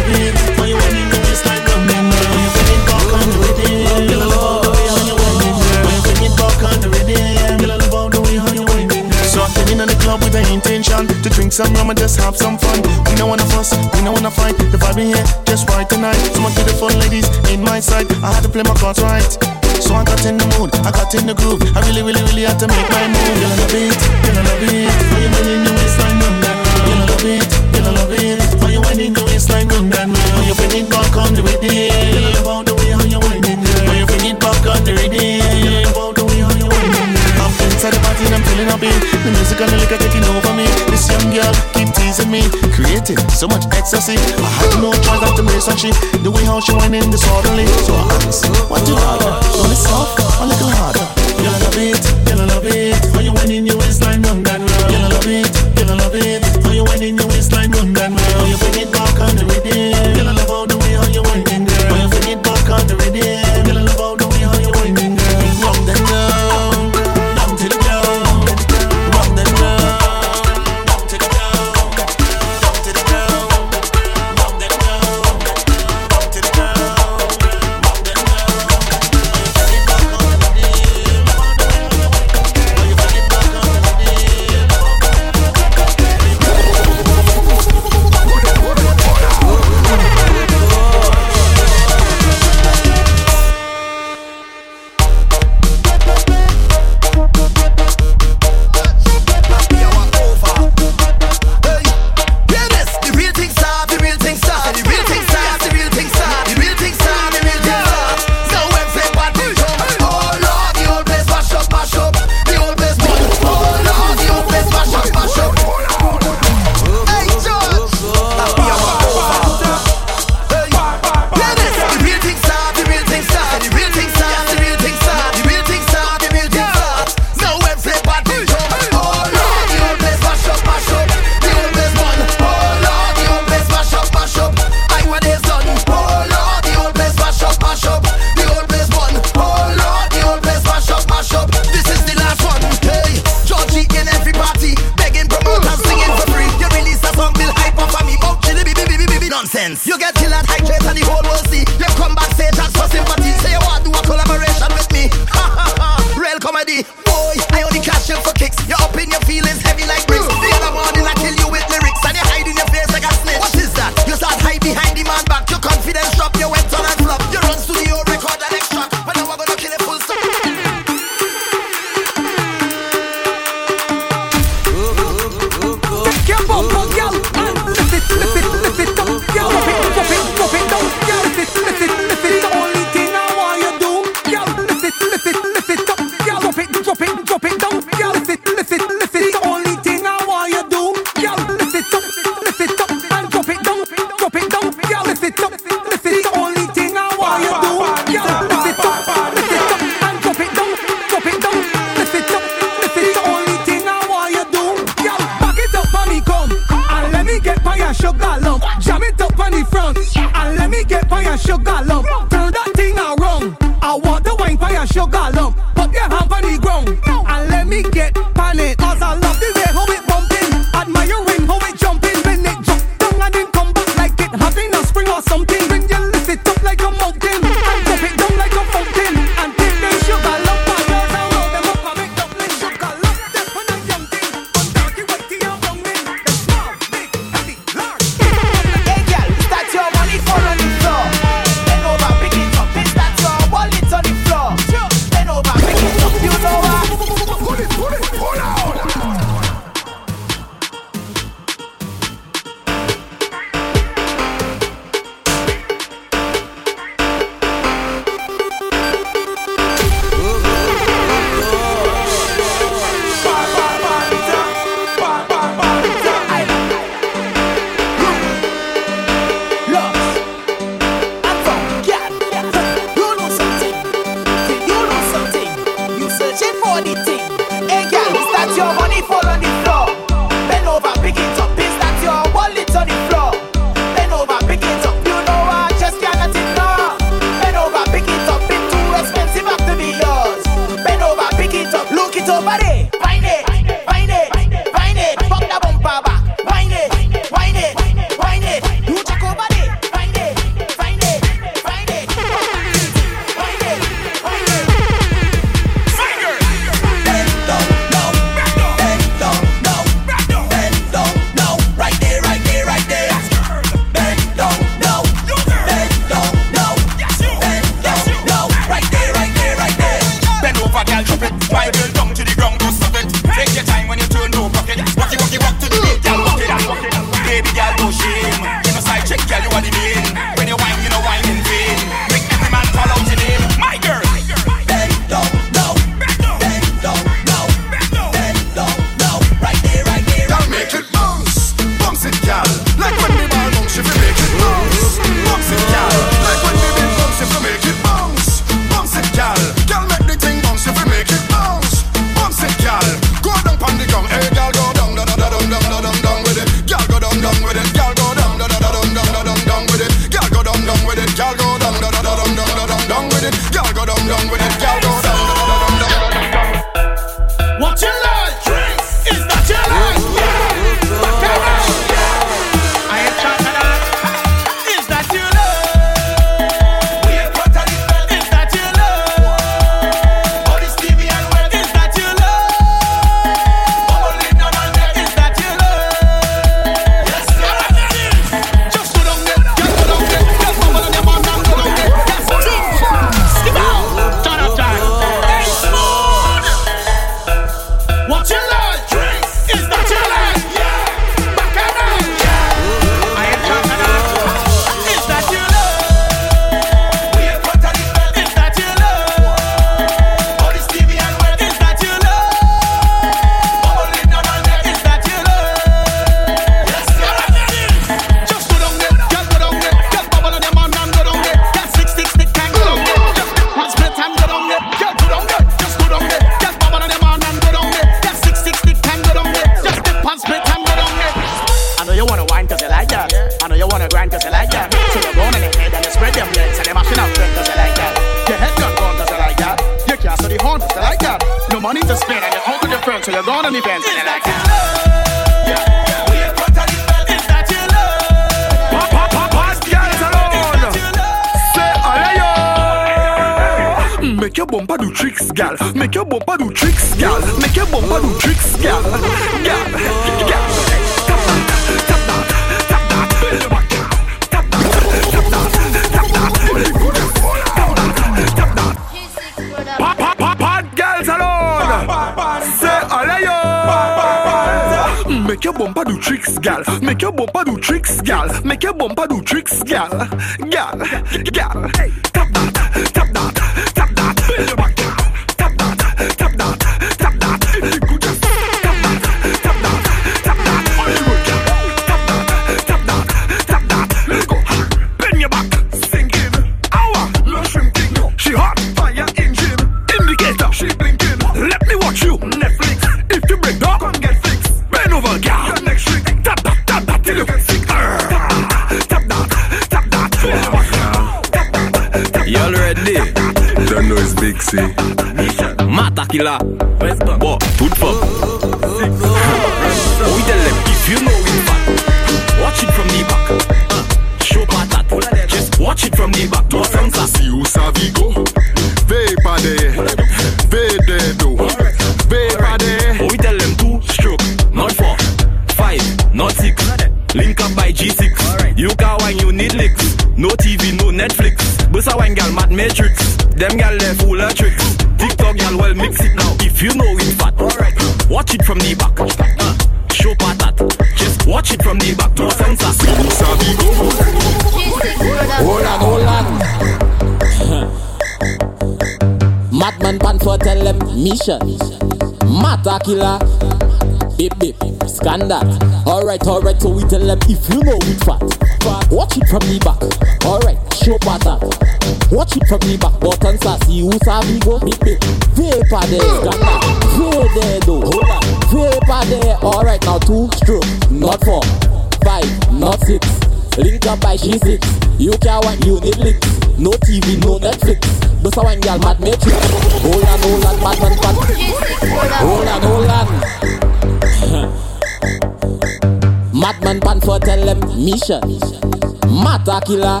Mission. 598.08 598.58
Mata 599.06 599.60
killer. 599.64 600.00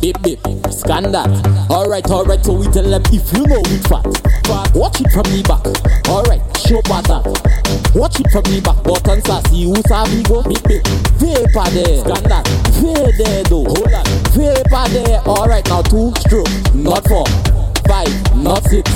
Bip 0.00 0.16
bip. 0.22 0.40
Scandal. 0.72 1.28
Alright, 1.70 2.08
alright, 2.10 2.42
so 2.44 2.54
we 2.54 2.66
tell 2.68 2.82
them 2.82 3.02
if 3.12 3.30
you 3.36 3.44
know 3.46 3.60
it 3.60 3.84
fat. 3.88 4.04
watch 4.74 5.00
it 5.00 5.12
from 5.12 5.24
the 5.28 5.44
back. 5.44 5.64
Alright, 6.08 6.40
show 6.64 6.80
pattern. 6.88 7.20
Watch 7.94 8.20
it 8.20 8.30
from 8.32 8.44
the 8.44 8.60
back. 8.64 8.82
Button 8.84 9.20
sassy, 9.24 9.64
who 9.64 9.76
sabi 9.86 10.22
go? 10.24 10.42
Bip 10.44 10.64
bip. 10.64 10.84
Vapor 11.20 11.68
there. 11.76 12.00
Scandal. 12.00 12.42
Vapor 12.72 13.12
there 13.20 13.42
though. 13.44 13.68
Hold 13.68 13.92
on. 13.92 14.04
Vapor 14.32 14.88
there. 14.96 15.20
Alright, 15.28 15.68
now 15.68 15.82
two 15.82 16.12
stroke. 16.24 16.48
Not 16.72 17.04
four. 17.08 17.26
Five. 17.84 18.08
Not 18.36 18.64
six. 18.64 18.88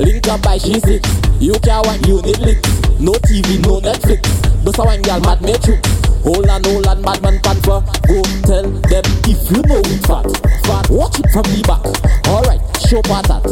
Link 0.00 0.26
up 0.28 0.42
by 0.42 0.58
she 0.58 0.80
six. 0.80 1.06
You 1.38 1.54
can 1.62 1.82
want 1.86 2.06
you 2.08 2.22
need 2.22 2.38
licks. 2.38 2.66
No 2.98 3.12
TV, 3.22 3.62
no 3.62 3.78
Netflix. 3.78 4.26
But 4.64 4.74
so 4.74 4.86
when 4.86 5.02
girl 5.02 5.20
mad 5.20 5.42
matrix. 5.42 6.01
Hold 6.22 6.48
on, 6.48 6.62
hold 6.62 6.86
on, 6.86 7.02
madman 7.02 7.40
pan 7.42 7.58
for 7.66 7.82
Go 8.06 8.22
tell 8.46 8.62
them 8.62 9.04
if 9.26 9.42
you 9.50 9.58
know 9.66 9.82
it 9.82 10.06
fat. 10.06 10.22
Fat, 10.62 10.86
watch 10.88 11.18
it 11.18 11.26
from 11.34 11.42
the 11.50 11.62
back. 11.66 11.82
Alright, 12.30 12.62
show 12.86 13.02
patat 13.02 13.42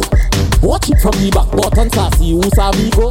Watch 0.62 0.90
it 0.90 1.00
from 1.02 1.18
the 1.18 1.34
back. 1.34 1.50
Button 1.50 1.90
sassy, 1.90 2.30
who 2.30 2.42
sabi 2.54 2.90
go? 2.94 3.10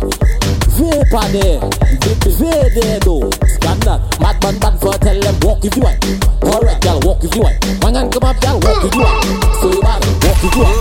Vapor 0.79 1.27
there. 1.35 1.59
Vapor 1.99 2.71
there 2.71 2.99
though. 3.03 3.27
Scandal 3.59 3.99
Madman 4.23 4.55
Pantha 4.63 4.95
tell 4.95 5.19
them 5.19 5.35
walk 5.43 5.59
if 5.65 5.75
you 5.75 5.83
want. 5.83 5.99
Alright, 6.39 6.79
girl, 6.79 6.99
walk 7.03 7.19
if 7.23 7.35
you 7.35 7.41
want. 7.43 7.59
Hand 7.83 8.13
come 8.15 8.23
up, 8.23 8.39
girl, 8.39 8.63
walk 8.63 8.85
if 8.87 8.95
you 8.95 9.03
want. 9.03 9.27
So 9.59 9.67
you 9.75 9.81
bad, 9.83 9.99
walk 10.23 10.39
if 10.39 10.55
you 10.55 10.63
want. 10.63 10.79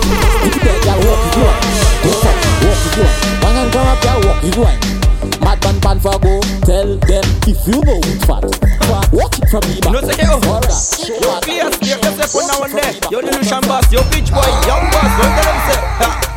Stick 0.55 0.71
it 0.71 0.79
girl, 0.87 0.99
walk 1.03 1.21
if 1.27 1.35
you 1.35 1.43
want. 1.43 1.59
Go 1.99 2.11
walk 2.15 2.79
if 2.79 2.95
you 2.95 3.03
want. 3.03 3.43
Hand 3.43 3.73
come 3.75 3.87
up, 3.91 3.99
girl, 3.99 4.19
walk 4.23 4.43
if 4.43 4.55
you 4.55 4.63
want 4.63 4.98
Madman 5.41 5.75
Pantha 5.81 6.15
go 6.21 6.39
Tell 6.65 6.97
them 6.97 7.25
if 7.47 7.59
you 7.67 7.81
know 7.81 7.99
it 7.99 8.21
fat. 8.25 8.43
Fat, 8.87 9.07
watch 9.11 9.39
it 9.39 9.47
from 9.49 9.61
the 9.67 9.79
back. 9.81 9.93
No 9.93 10.01
say 10.01 10.15
oh. 10.25 10.39
yo 10.39 11.19
Yo 11.19 11.39
PS, 11.41 11.75
yo 11.83 11.97
yourself 11.97 12.35
one 12.35 12.47
now 12.47 12.63
and 12.63 12.73
there. 12.73 12.93
Yo 13.11 13.21
Delusion 13.21 13.61
boss, 13.67 13.91
yo 13.91 14.01
bitch 14.11 14.29
boy, 14.31 14.47
young 14.67 14.85
boss 14.93 15.11
Don't 15.19 15.33
tell 15.35 15.47
them 15.49 15.59
say 15.67 15.79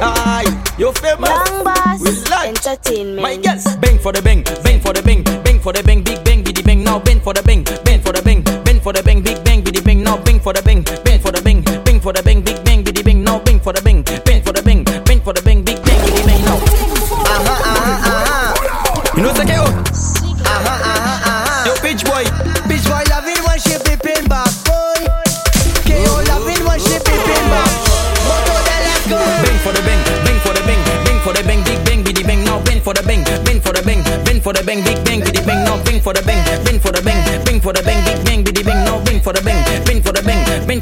Aye, 0.03 0.51
yo 0.79 0.93
famous. 0.93 1.29
Young 1.31 1.65
boss 1.65 2.01
We 2.01 2.11
like 2.31 2.49
Entertainment. 2.49 3.23
My 3.23 3.37
girls 3.37 3.65
Bang 3.77 3.99
for 3.99 4.13
the 4.13 4.23
bang, 4.23 4.43
bang 4.65 4.81
for 4.81 4.93
the 4.93 5.03
bang 5.03 5.23
Bang 5.45 5.61
for 5.61 5.73
the 5.73 5.83
bang, 5.83 6.03
big 6.03 6.25
bang, 6.25 6.43
biddy 6.43 6.63
bang. 6.63 6.83
Now 6.83 6.99
bang 6.99 7.21
for 7.21 7.33
the 7.33 7.43
bang, 7.43 7.65
bang 7.85 8.01
for 8.01 8.13
the 8.13 8.23
bang 8.23 8.43
Bang 8.65 8.81
for 8.81 8.93
the 8.93 9.03
bang, 9.03 9.23
big 9.23 9.45
bang, 9.45 9.63
biddy 9.63 9.81
bang. 9.81 10.03
Now 10.03 10.17
bang 10.17 10.41
for 10.41 10.53
the 10.53 10.63
bang, 10.63 10.83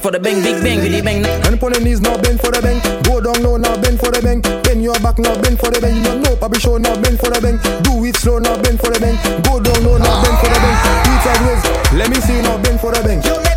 for 0.00 0.10
the 0.10 0.18
bang, 0.18 0.42
big 0.42 0.62
bang, 0.62 0.80
biddy 0.80 1.02
bang. 1.02 1.24
And 1.24 1.54
upon 1.54 1.72
the 1.72 1.80
knees 1.80 2.00
now 2.00 2.16
bend 2.16 2.40
for 2.40 2.50
the 2.50 2.60
bang. 2.62 2.80
Go 3.04 3.20
down 3.20 3.42
low 3.42 3.56
now 3.56 3.76
bend 3.80 4.00
for 4.00 4.10
the 4.10 4.20
bang. 4.22 4.40
Bend 4.62 4.82
your 4.82 4.98
back 5.00 5.18
now 5.18 5.36
bend 5.40 5.60
for 5.60 5.70
the 5.70 5.80
bang. 5.80 5.96
You 5.96 6.04
don't 6.04 6.22
know 6.22 6.36
Papi 6.36 6.60
show 6.60 6.78
now 6.78 6.96
bend 7.00 7.20
for 7.20 7.30
the 7.30 7.40
bang. 7.40 7.58
Do 7.82 8.04
it 8.04 8.16
slow 8.16 8.38
now 8.38 8.56
bend 8.62 8.80
for 8.80 8.90
the 8.90 9.00
bang. 9.00 9.16
Go 9.42 9.60
down 9.60 9.84
low 9.84 9.98
now 9.98 10.22
bend 10.22 10.38
for 10.40 10.48
the 10.48 10.58
bang. 10.58 10.76
Do 11.04 11.10
it 11.12 11.22
sideways. 11.22 11.62
Let 11.92 12.08
me 12.10 12.18
see 12.20 12.40
now 12.42 12.56
bend 12.62 12.80
for 12.80 12.92
the 12.92 13.02
bang. 13.04 13.49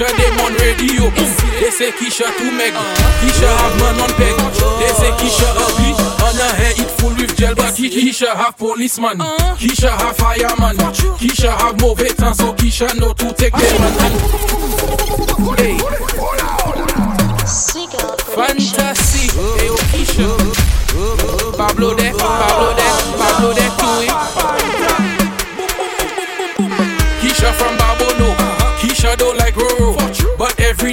Them 0.00 0.40
on 0.40 0.54
radio. 0.54 1.10
They 1.60 1.70
say 1.70 1.90
Keisha 1.92 2.26
too 2.38 2.50
meg. 2.50 2.72
Keisha 3.20 3.48
have 3.60 3.76
man 3.78 4.00
on 4.00 4.10
peg. 4.16 4.36
They 4.80 4.92
say 4.96 5.10
Keisha 5.20 5.48
ugly. 5.52 5.92
On 6.24 6.34
her 6.34 6.54
hair 6.56 6.72
it 6.76 6.90
full 6.98 7.14
with 7.14 7.36
gel, 7.36 7.54
but 7.54 7.74
Keisha 7.74 8.34
have 8.34 8.56
policeman. 8.56 9.18
Keisha 9.58 9.90
have 9.90 10.16
fireman. 10.16 10.76
Keisha 11.20 11.50
have 11.58 11.80
mauvais 11.80 12.14
temps, 12.14 12.38
so 12.38 12.52
Keisha 12.54 12.94
know 12.98 13.12
to 13.12 13.32
take 13.34 13.52
them 13.52 13.82
and 13.82 15.58
Hey. 15.58 15.76
Fantasy. 18.34 19.28
Hey, 19.28 19.68
oh, 19.68 19.76
Keisha. 19.92 20.28
Pablo 21.56 21.94
there, 21.94 22.14
Pablo 22.14 22.74
there, 22.74 22.94
Pablo 23.18 23.52
too. 23.52 24.06
eh. 24.08 24.41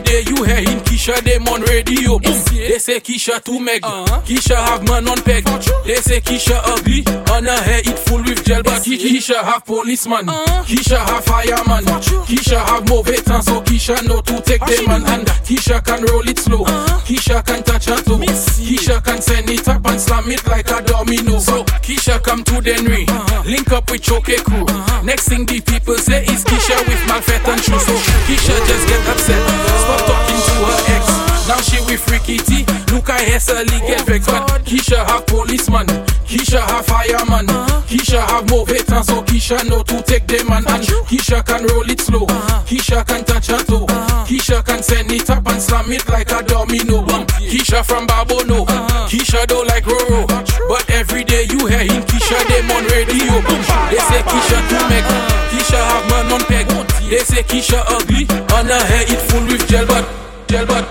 Day 0.10 0.24
you 0.28 0.44
him, 0.44 0.79
Keisha 1.00 1.24
dem 1.24 1.48
on 1.48 1.62
radio. 1.62 2.20
They 2.20 2.78
say 2.78 3.00
Keisha 3.00 3.42
too 3.42 3.58
meg. 3.62 3.84
Keisha 4.28 4.56
have 4.56 4.84
man 4.84 5.08
on 5.08 5.22
peg. 5.24 5.46
They 5.86 5.96
say 5.96 6.20
Keisha 6.20 6.60
ugly. 6.66 7.06
On 7.32 7.46
her 7.46 7.64
hair 7.64 7.80
it 7.80 7.98
full 7.98 8.22
with 8.22 8.44
gel, 8.44 8.62
but 8.64 8.84
Keisha 8.84 9.42
have 9.42 9.66
policeman. 9.66 10.26
Keisha 10.68 11.00
have 11.00 11.24
fireman. 11.24 11.86
Keisha 12.28 12.60
have 12.60 12.86
mauvais 12.90 13.22
temps, 13.24 13.46
so 13.46 13.62
Keisha 13.62 14.06
know 14.10 14.20
to 14.20 14.42
take 14.42 14.60
them 14.60 14.90
and, 14.92 15.08
and 15.08 15.28
Keisha 15.48 15.82
can 15.86 16.04
roll 16.12 16.28
it 16.28 16.38
slow. 16.38 16.66
Keisha 17.08 17.46
can 17.46 17.64
touch 17.64 17.86
her 17.86 18.02
toe. 18.04 18.18
Keisha 18.18 19.02
can 19.02 19.22
send 19.22 19.50
it 19.50 19.70
up 19.70 19.86
and 19.86 20.02
slam 20.02 20.30
it 20.30 20.46
like 20.48 20.70
a 20.70 20.82
domino. 20.84 21.40
So 21.40 21.64
Keisha 21.80 22.22
come 22.22 22.44
to 22.44 22.60
Denry, 22.60 23.06
link 23.46 23.72
up 23.72 23.90
with 23.90 24.02
Choke 24.02 24.36
crew. 24.44 24.66
Next 25.06 25.30
thing 25.30 25.46
the 25.46 25.62
people 25.62 25.96
say 25.96 26.26
is 26.26 26.44
Keisha 26.44 26.76
with 26.86 27.00
Malfet 27.08 27.48
and 27.48 27.64
shoes. 27.64 27.86
So 27.86 27.94
Keisha 28.28 28.68
just 28.68 28.86
get 28.86 29.08
upset, 29.08 29.40
stop 29.48 30.00
talking 30.06 30.10
to 30.10 30.12
her 30.12 30.24
ex. 30.26 30.29
Now 31.50 31.58
she 31.62 31.82
with 31.90 32.06
Ricky 32.12 32.38
T. 32.38 32.62
Look 32.94 33.10
I 33.10 33.26
Hesserly 33.26 33.82
get 33.82 34.06
vexed, 34.06 34.30
but 34.30 34.62
Keisha 34.62 35.04
have 35.04 35.26
policeman. 35.26 35.88
Keisha 36.30 36.62
have 36.62 36.86
fireman. 36.86 37.48
Keisha 37.90 38.22
have 38.22 38.48
mauvais 38.52 38.84
temps, 38.86 39.08
so 39.08 39.24
Keisha 39.24 39.68
know 39.68 39.82
to 39.82 40.00
take 40.04 40.28
them 40.28 40.52
and, 40.52 40.70
and 40.70 40.84
Keisha 41.10 41.44
can 41.44 41.66
roll 41.66 41.90
it 41.90 42.02
slow. 42.02 42.28
Keisha 42.70 43.04
can 43.08 43.26
touch 43.26 43.48
her 43.48 43.64
toe. 43.64 43.88
Keisha 44.30 44.64
can 44.64 44.84
send 44.84 45.12
it 45.12 45.28
up 45.32 45.48
and 45.48 45.60
slam 45.60 45.92
it 45.92 46.08
like 46.08 46.30
a 46.32 46.44
domino. 46.44 47.02
Keisha 47.42 47.84
from 47.84 48.06
Babono. 48.06 48.68
Keisha 49.10 49.48
don't 49.48 49.66
like 49.66 49.86
Roro. 49.86 50.28
But 50.70 50.88
every 50.92 51.24
day 51.24 51.48
you 51.50 51.66
hear 51.66 51.82
him, 51.82 52.04
Keisha 52.04 52.38
them 52.46 52.70
on 52.70 52.86
radio. 52.94 53.42
They 53.90 53.98
say 53.98 54.22
Keisha 54.22 54.60
too 54.70 54.86
meg. 54.86 55.04
Keisha 55.50 55.82
have 55.82 56.10
man 56.12 56.32
on 56.32 56.42
peg. 56.46 56.68
They 57.10 57.26
say 57.26 57.42
Keisha 57.42 57.82
ugly. 57.88 58.30
On 58.54 58.68
her 58.68 58.86
hair 58.86 59.06
it 59.10 59.22
full 59.32 59.46
with 59.46 59.68
gel 59.68 59.88
but 59.88 60.06
gel 60.48 60.68
but 60.68 60.86